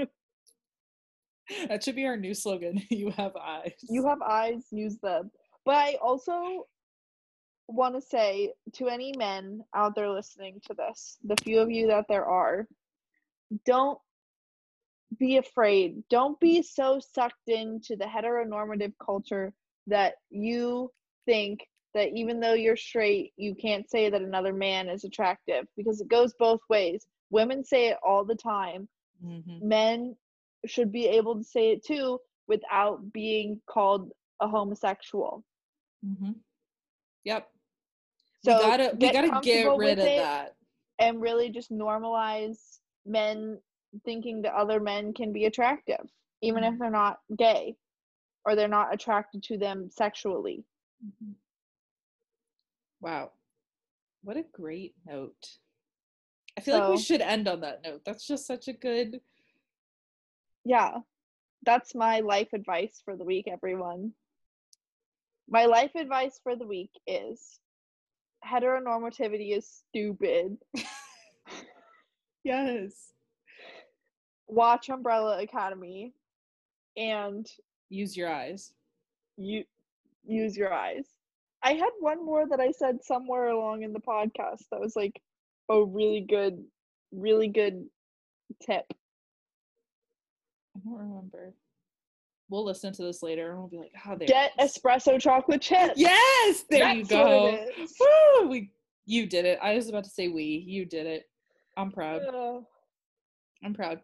that 1.68 1.83
should 1.85 1.96
be 1.96 2.07
our 2.07 2.16
new 2.16 2.35
slogan. 2.35 2.81
You 2.90 3.11
have 3.11 3.37
eyes. 3.37 3.74
you 3.88 4.07
have 4.07 4.22
eyes 4.22 4.64
use 4.70 4.98
them 5.03 5.31
but 5.64 5.74
i 5.74 5.96
also 6.00 6.66
want 7.68 7.94
to 7.94 8.00
say 8.00 8.53
to 8.74 8.88
any 8.88 9.12
men 9.18 9.61
out 9.74 9.94
there 9.94 10.11
listening 10.11 10.61
to 10.66 10.74
this 10.74 11.18
the 11.24 11.37
few 11.42 11.59
of 11.61 11.70
you 11.70 11.87
that 11.88 12.07
there 12.09 12.24
are 12.24 12.66
don't 13.66 13.98
be 15.20 15.37
afraid 15.37 16.02
don't 16.11 16.38
be 16.40 16.61
so 16.62 16.98
sucked 16.98 17.48
into 17.48 17.94
the 17.94 18.04
heteronormative 18.04 18.92
culture 19.04 19.52
that 19.87 20.14
you 20.30 20.90
think 21.26 21.61
that 21.94 22.09
even 22.14 22.40
though 22.40 22.54
you're 22.54 22.76
straight 22.76 23.33
you 23.37 23.54
can't 23.54 23.88
say 23.88 24.09
that 24.11 24.22
another 24.22 24.52
man 24.52 24.88
is 24.88 25.04
attractive 25.04 25.64
because 25.76 26.00
it 26.00 26.09
goes 26.09 26.33
both 26.38 26.61
ways 26.68 27.06
women 27.30 27.62
say 27.62 27.88
it 27.88 27.98
all 28.04 28.24
the 28.24 28.35
time 28.35 28.88
Mhm. 29.24 29.61
men 29.62 30.16
should 30.66 30.90
be 30.90 31.06
able 31.06 31.37
to 31.37 31.44
say 31.44 31.72
it 31.72 31.85
too 31.85 32.18
without 32.48 33.12
being 33.12 33.61
called 33.66 34.11
a 34.40 34.48
homosexual. 34.48 35.44
Mhm. 36.04 36.35
Yep. 37.24 37.48
So 38.44 38.56
we 38.56 38.62
gotta 38.62 38.90
we 38.92 38.98
get 38.98 39.12
gotta 39.12 39.40
get 39.42 39.76
rid 39.76 39.98
of 39.98 40.04
that. 40.06 40.56
and 40.98 41.20
really 41.20 41.50
just 41.50 41.70
normalize 41.70 42.80
men 43.04 43.61
thinking 44.05 44.42
that 44.42 44.55
other 44.55 44.81
men 44.81 45.12
can 45.12 45.33
be 45.33 45.44
attractive, 45.46 46.09
even 46.42 46.62
Mm-hmm. 46.62 46.74
if 46.74 46.79
they're 46.81 46.90
not 46.90 47.18
gay 47.37 47.76
or 48.44 48.55
they're 48.57 48.68
not 48.68 48.92
attracted 48.94 49.42
to 49.44 49.59
them 49.59 49.90
sexually. 49.90 50.64
Mhm. 51.05 51.35
Wow. 53.00 53.33
What 54.22 54.37
a 54.37 54.42
great 54.42 54.94
note. 55.07 55.59
I 56.57 56.61
feel 56.61 56.79
like 56.79 56.88
we 56.88 56.98
should 56.98 57.20
end 57.22 57.48
on 57.48 57.61
that 57.62 57.83
note. 57.83 58.03
That's 58.05 58.26
just 58.26 58.46
such 58.46 58.68
a 58.68 58.72
good 58.72 59.20
Yeah, 60.64 60.98
that's 61.64 61.94
my 61.94 62.20
life 62.20 62.53
advice 62.53 63.00
for 63.05 63.16
the 63.16 63.24
week, 63.24 63.48
everyone. 63.48 64.12
My 65.48 65.64
life 65.64 65.94
advice 65.94 66.38
for 66.42 66.55
the 66.55 66.66
week 66.66 66.90
is 67.07 67.59
heteronormativity 68.44 69.57
is 69.57 69.66
stupid. 69.68 70.59
Yes. 72.42 73.12
Watch 74.51 74.89
Umbrella 74.89 75.43
Academy 75.43 76.13
and 76.96 77.46
Use 77.88 78.17
your 78.17 78.33
eyes. 78.33 78.73
you 79.37 79.65
use 80.25 80.57
your 80.57 80.73
eyes. 80.73 81.07
I 81.63 81.73
had 81.73 81.90
one 81.98 82.25
more 82.25 82.46
that 82.48 82.61
I 82.61 82.71
said 82.71 83.05
somewhere 83.05 83.48
along 83.48 83.83
in 83.83 83.92
the 83.92 84.01
podcast 84.01 84.65
that 84.71 84.81
was 84.81 84.94
like 84.96 85.21
a 85.69 85.83
really 85.85 86.21
good, 86.21 86.63
really 87.13 87.48
good 87.48 87.85
tip. 88.65 88.85
I 90.77 90.81
don't 90.85 90.98
remember. 90.98 91.53
We'll 92.48 92.65
listen 92.65 92.92
to 92.94 93.03
this 93.03 93.23
later 93.23 93.51
and 93.51 93.59
we'll 93.59 93.69
be 93.69 93.79
like, 93.79 93.92
oh, 94.07 94.17
there. 94.17 94.29
Get 94.29 94.53
it 94.59 94.65
is." 94.65 94.79
espresso 94.79 95.21
chocolate 95.21 95.61
chips. 95.61 95.94
Yes, 95.96 96.65
there 96.71 96.94
you 96.94 97.05
That's 97.05 97.13
what 97.13 97.98
go. 98.01 98.42
Woo! 98.42 98.48
We, 98.48 98.71
you 99.07 99.27
did 99.27 99.44
it. 99.44 99.59
I 99.63 99.75
was 99.75 99.88
about 99.88 100.05
to 100.05 100.11
say 100.11 100.29
we. 100.29 100.44
You 100.44 100.85
did 100.85 101.07
it. 101.07 101.29
I'm 101.77 101.90
proud. 101.90 102.23
Uh, 102.23 102.61
I'm 103.65 103.75
proud. 103.75 104.01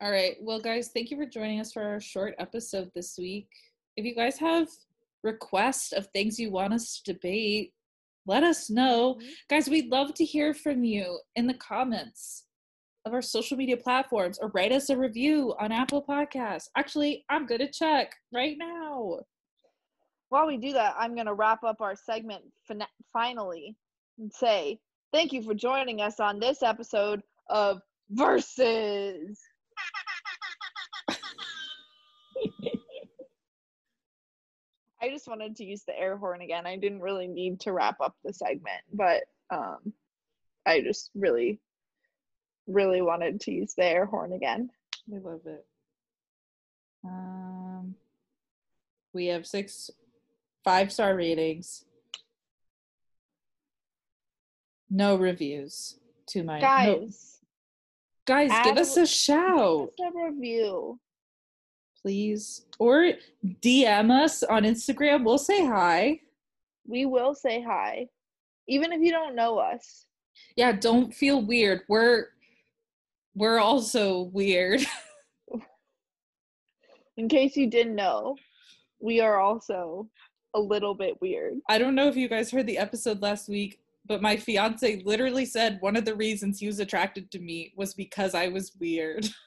All 0.00 0.10
right. 0.10 0.36
Well, 0.40 0.60
guys, 0.60 0.90
thank 0.92 1.10
you 1.10 1.16
for 1.16 1.26
joining 1.26 1.60
us 1.60 1.72
for 1.72 1.82
our 1.82 2.00
short 2.00 2.34
episode 2.38 2.90
this 2.94 3.16
week. 3.18 3.48
If 3.96 4.04
you 4.04 4.14
guys 4.14 4.38
have 4.38 4.68
requests 5.22 5.92
of 5.92 6.08
things 6.08 6.38
you 6.38 6.50
want 6.50 6.74
us 6.74 7.00
to 7.00 7.12
debate, 7.12 7.72
let 8.26 8.42
us 8.42 8.70
know. 8.70 9.14
Mm-hmm. 9.14 9.28
Guys, 9.48 9.68
we'd 9.68 9.90
love 9.90 10.14
to 10.14 10.24
hear 10.24 10.54
from 10.54 10.84
you 10.84 11.20
in 11.36 11.46
the 11.46 11.54
comments 11.54 12.44
of 13.04 13.12
our 13.12 13.22
social 13.22 13.56
media 13.56 13.76
platforms 13.76 14.38
or 14.38 14.48
write 14.54 14.72
us 14.72 14.88
a 14.90 14.96
review 14.96 15.54
on 15.60 15.72
Apple 15.72 16.02
Podcasts. 16.02 16.68
Actually, 16.76 17.24
I'm 17.28 17.46
going 17.46 17.60
to 17.60 17.70
check 17.70 18.14
right 18.32 18.56
now. 18.58 19.20
While 20.30 20.46
we 20.46 20.56
do 20.56 20.72
that, 20.72 20.94
I'm 20.98 21.14
going 21.14 21.26
to 21.26 21.34
wrap 21.34 21.62
up 21.64 21.80
our 21.80 21.94
segment 21.94 22.42
fina- 22.66 22.88
finally 23.12 23.76
and 24.18 24.32
say 24.32 24.80
thank 25.12 25.32
you 25.32 25.42
for 25.42 25.54
joining 25.54 26.00
us 26.00 26.18
on 26.18 26.40
this 26.40 26.62
episode 26.62 27.22
of 27.50 27.80
Versus. 28.10 29.40
I 35.02 35.10
just 35.10 35.28
wanted 35.28 35.56
to 35.56 35.64
use 35.64 35.82
the 35.86 35.98
air 35.98 36.16
horn 36.16 36.40
again. 36.40 36.66
I 36.66 36.76
didn't 36.76 37.00
really 37.00 37.26
need 37.26 37.60
to 37.60 37.72
wrap 37.72 38.00
up 38.00 38.16
the 38.24 38.32
segment, 38.32 38.80
but 38.92 39.24
um, 39.50 39.92
I 40.64 40.80
just 40.80 41.10
really, 41.14 41.60
really 42.66 43.02
wanted 43.02 43.40
to 43.42 43.52
use 43.52 43.74
the 43.74 43.84
air 43.84 44.06
horn 44.06 44.32
again. 44.32 44.70
I 45.14 45.18
love 45.18 45.42
it. 45.44 45.66
Um, 47.04 47.94
we 49.12 49.26
have 49.26 49.46
six 49.46 49.90
five 50.64 50.90
star 50.90 51.14
ratings. 51.14 51.84
No 54.88 55.16
reviews 55.16 55.98
to 56.28 56.42
my 56.42 56.60
no- 56.60 57.08
Guys, 58.26 58.50
give 58.64 58.76
us 58.78 58.96
a- 58.96 59.06
shout, 59.06 59.90
just 59.98 60.14
a 60.14 60.24
review. 60.30 60.98
please, 62.02 62.64
or 62.78 63.12
DM 63.62 64.10
us 64.10 64.42
on 64.42 64.62
Instagram. 64.64 65.24
We'll 65.24 65.38
say 65.38 65.64
hi. 65.66 66.20
We 66.86 67.06
will 67.06 67.34
say 67.34 67.62
hi, 67.62 68.08
even 68.68 68.92
if 68.92 69.00
you 69.00 69.10
don't 69.10 69.34
know 69.34 69.58
us. 69.58 70.06
Yeah, 70.56 70.72
don't 70.72 71.14
feel 71.14 71.42
weird. 71.42 71.82
We're 71.88 72.28
we're 73.34 73.58
also 73.58 74.22
weird. 74.22 74.80
In 77.16 77.28
case 77.28 77.56
you 77.56 77.68
didn't 77.70 77.94
know, 77.94 78.36
we 79.00 79.20
are 79.20 79.38
also 79.38 80.08
a 80.54 80.60
little 80.60 80.94
bit 80.94 81.20
weird. 81.20 81.54
I 81.68 81.78
don't 81.78 81.94
know 81.94 82.08
if 82.08 82.16
you 82.16 82.28
guys 82.28 82.50
heard 82.50 82.66
the 82.66 82.78
episode 82.78 83.22
last 83.22 83.48
week, 83.48 83.78
but 84.06 84.20
my 84.20 84.36
fiance 84.36 85.02
literally 85.04 85.46
said 85.46 85.78
one 85.80 85.96
of 85.96 86.04
the 86.04 86.14
reasons 86.14 86.58
he 86.58 86.66
was 86.66 86.80
attracted 86.80 87.30
to 87.30 87.38
me 87.38 87.72
was 87.76 87.94
because 87.94 88.34
I 88.34 88.48
was 88.48 88.72
weird. 88.78 89.26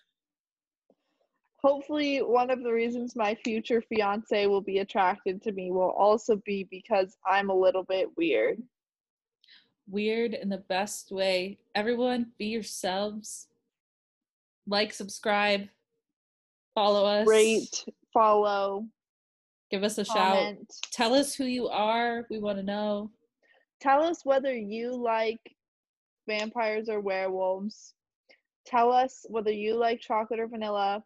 Hopefully, 1.63 2.19
one 2.19 2.49
of 2.49 2.63
the 2.63 2.71
reasons 2.71 3.15
my 3.15 3.35
future 3.35 3.81
fiance 3.81 4.45
will 4.45 4.61
be 4.61 4.79
attracted 4.79 5.41
to 5.43 5.51
me 5.51 5.71
will 5.71 5.91
also 5.91 6.41
be 6.45 6.67
because 6.69 7.17
I'm 7.25 7.49
a 7.49 7.55
little 7.55 7.83
bit 7.83 8.09
weird. 8.15 8.61
weird 9.89 10.33
in 10.33 10.49
the 10.49 10.59
best 10.59 11.11
way. 11.11 11.57
Everyone, 11.75 12.27
be 12.37 12.45
yourselves. 12.45 13.47
Like, 14.67 14.93
subscribe, 14.93 15.67
follow 16.75 17.05
us, 17.05 17.27
Rate, 17.27 17.85
follow, 18.13 18.85
give 19.71 19.83
us 19.83 19.97
a 19.97 20.05
shout. 20.05 20.55
Tell 20.91 21.13
us 21.13 21.33
who 21.33 21.45
you 21.45 21.67
are. 21.69 22.25
We 22.29 22.39
want 22.39 22.57
to 22.57 22.63
know. 22.63 23.11
Tell 23.79 24.03
us 24.03 24.25
whether 24.25 24.55
you 24.55 24.95
like 24.95 25.55
vampires 26.27 26.89
or 26.89 26.99
werewolves. 26.99 27.93
Tell 28.65 28.91
us 28.91 29.25
whether 29.29 29.51
you 29.51 29.75
like 29.75 30.01
chocolate 30.01 30.39
or 30.39 30.47
vanilla. 30.47 31.03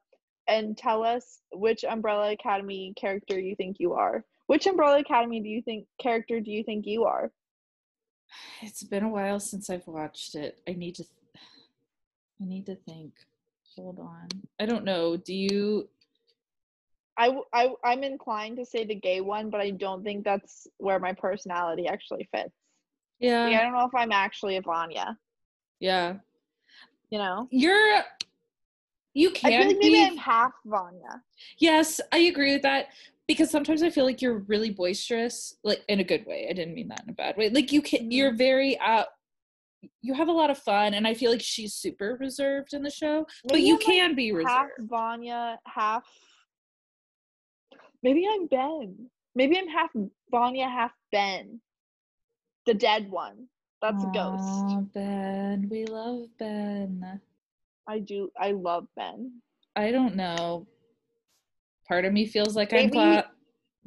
And 0.48 0.78
tell 0.78 1.04
us 1.04 1.40
which 1.54 1.84
Umbrella 1.84 2.32
Academy 2.32 2.94
character 2.98 3.40
you 3.40 3.56
think 3.56 3.78
you 3.80 3.94
are. 3.94 4.26
Which 4.48 4.66
Umbrella 4.66 5.00
Academy 5.00 5.40
do 5.40 5.48
you 5.48 5.62
think 5.62 5.86
character 6.02 6.40
do 6.40 6.52
you 6.52 6.64
think 6.64 6.86
you 6.86 7.06
are? 7.06 7.32
It's 8.62 8.84
been 8.84 9.04
a 9.04 9.10
while 9.10 9.40
since 9.40 9.70
I've 9.70 9.88
watched 9.88 10.36
it. 10.36 10.60
I 10.68 10.74
need 10.74 10.96
to. 10.96 11.06
I 12.42 12.46
need 12.46 12.66
to 12.66 12.76
think. 12.76 13.14
Hold 13.76 14.00
on. 14.00 14.28
I 14.60 14.66
don't 14.66 14.84
know. 14.84 15.16
Do 15.16 15.34
you? 15.34 15.88
I, 17.18 17.38
I 17.54 17.70
I'm 17.84 18.04
inclined 18.04 18.58
to 18.58 18.66
say 18.66 18.84
the 18.84 18.96
gay 18.96 19.22
one, 19.22 19.50
but 19.50 19.62
I 19.62 19.72
don't 19.72 20.04
think 20.04 20.24
that's 20.24 20.68
where 20.78 21.00
my 21.00 21.14
personality 21.14 21.88
actually 21.88 22.28
fits. 22.34 22.56
Yeah. 23.22 23.46
Like, 23.46 23.56
I 23.56 23.62
don't 23.64 23.74
know 23.74 23.86
if 23.86 23.96
I'm 23.96 24.12
actually 24.12 24.58
a 24.58 24.62
Vanya. 24.62 25.18
Yeah. 25.80 26.16
You 27.10 27.20
know, 27.20 27.48
You're. 27.52 28.02
You 29.14 29.30
I 29.30 29.34
can 29.34 29.52
feel 29.52 29.68
like 29.68 29.80
be. 29.82 29.92
maybe 29.92 30.06
I'm 30.06 30.18
half 30.18 30.54
Vanya. 30.66 31.22
Yes, 31.60 32.00
I 32.14 32.20
agree 32.20 32.54
with 32.54 32.62
that 32.62 32.88
because 33.28 33.50
sometimes 33.52 33.84
I 33.84 33.90
feel 33.90 34.06
like 34.06 34.22
you're 34.22 34.40
really 34.40 34.70
boisterous, 34.72 35.58
like 35.64 35.84
in 35.90 36.00
a 36.00 36.04
good 36.04 36.26
way. 36.26 36.48
I 36.50 36.54
didn't 36.54 36.74
mean 36.74 36.88
that 36.88 37.04
in 37.04 37.10
a 37.10 37.14
bad 37.14 37.36
way. 37.38 37.50
Like 37.50 37.72
you 37.74 37.82
can, 37.82 38.06
Mhm. 38.06 38.14
you're 38.14 38.34
very 38.34 38.78
uh, 38.80 39.04
you 40.02 40.14
have 40.14 40.30
a 40.30 40.32
lot 40.32 40.50
of 40.50 40.58
fun, 40.60 40.94
and 40.94 41.06
I 41.08 41.14
feel 41.14 41.30
like 41.32 41.42
she's 41.42 41.74
super 41.74 42.16
reserved 42.20 42.74
in 42.74 42.84
the 42.84 42.90
show, 42.90 43.26
but 43.50 43.60
you 43.62 43.74
I'm, 43.74 43.80
like, 43.80 43.86
can 43.86 44.16
be 44.16 44.32
reserved. 44.32 44.50
half. 44.54 44.70
Vanya, 44.80 45.60
half. 45.66 46.04
Maybe 48.04 48.26
I'm 48.32 48.48
Ben. 48.48 49.10
Maybe 49.36 49.58
I'm 49.58 49.68
half 49.68 49.90
Vanya, 50.32 50.70
half 50.70 50.92
Ben. 51.12 51.60
The 52.66 52.74
dead 52.74 53.10
one. 53.10 53.48
That's 53.82 54.04
a 54.04 54.12
ghost. 54.14 54.94
Ben, 54.94 55.68
we 55.70 55.86
love 55.86 56.26
Ben. 56.38 57.20
I 57.88 58.00
do. 58.00 58.30
I 58.40 58.52
love 58.52 58.88
Ben. 58.96 59.42
I 59.76 59.92
don't 59.92 60.16
know. 60.16 60.68
Part 61.88 62.06
of 62.06 62.14
me 62.14 62.28
feels 62.28 62.56
like 62.56 62.72
Maybe- 62.72 62.98
I'm 63.00 63.22
Klaus. 63.22 63.26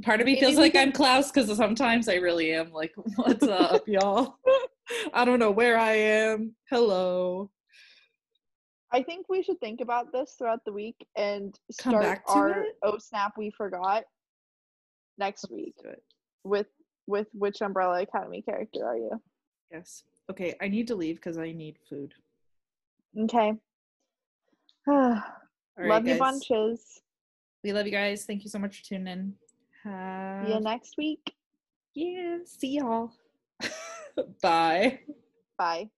Part 0.03 0.20
of 0.20 0.27
me 0.27 0.41
feels 0.41 0.57
like 0.57 0.72
can- 0.72 0.89
I'm 0.89 0.93
Klaus 0.93 1.31
because 1.31 1.57
sometimes 1.57 2.09
I 2.09 2.14
really 2.16 2.53
am 2.53 2.72
like, 2.72 2.93
"What's 3.14 3.45
up, 3.47 3.87
y'all?" 3.87 4.39
I 5.14 5.25
don't 5.25 5.39
know 5.39 5.53
where 5.53 5.79
I 5.79 5.93
am. 5.93 6.57
Hello. 6.68 7.51
I 8.93 9.03
think 9.05 9.27
we 9.29 9.43
should 9.45 9.61
think 9.61 9.81
about 9.81 10.11
this 10.12 10.35
throughout 10.37 10.64
the 10.66 10.72
week 10.72 10.97
and 11.16 11.57
Come 11.79 11.93
start 11.93 12.03
back 12.03 12.27
to 12.27 12.33
our 12.33 12.51
it? 12.62 12.75
oh 12.83 12.99
snap 12.99 13.35
we 13.39 13.51
forgot 13.57 14.05
next 15.18 15.47
week 15.51 15.75
with 16.45 16.66
with 17.07 17.29
which 17.33 17.61
Umbrella 17.61 18.03
Academy 18.03 18.43
character 18.43 18.87
are 18.87 18.97
you? 18.97 19.21
Yes. 19.71 20.05
Okay, 20.31 20.55
I 20.61 20.69
need 20.69 20.87
to 20.89 20.95
leave 20.95 21.17
because 21.17 21.39
I 21.39 21.53
need 21.53 21.79
food. 21.89 22.15
Okay. 23.19 23.55
Right, 25.77 25.89
love 25.89 26.07
you 26.07 26.15
bunches. 26.15 27.01
We 27.65 27.73
love 27.73 27.85
you 27.85 27.91
guys. 27.91 28.25
Thank 28.25 28.45
you 28.45 28.51
so 28.51 28.61
much 28.61 28.79
for 28.79 28.85
tuning 28.85 29.09
in. 29.09 29.35
See 29.85 30.53
you 30.53 30.61
next 30.61 30.95
week. 30.97 31.35
yeah, 31.95 32.39
see 32.45 32.77
y'all. 32.77 33.11
Bye. 34.41 35.01
Bye. 35.59 35.91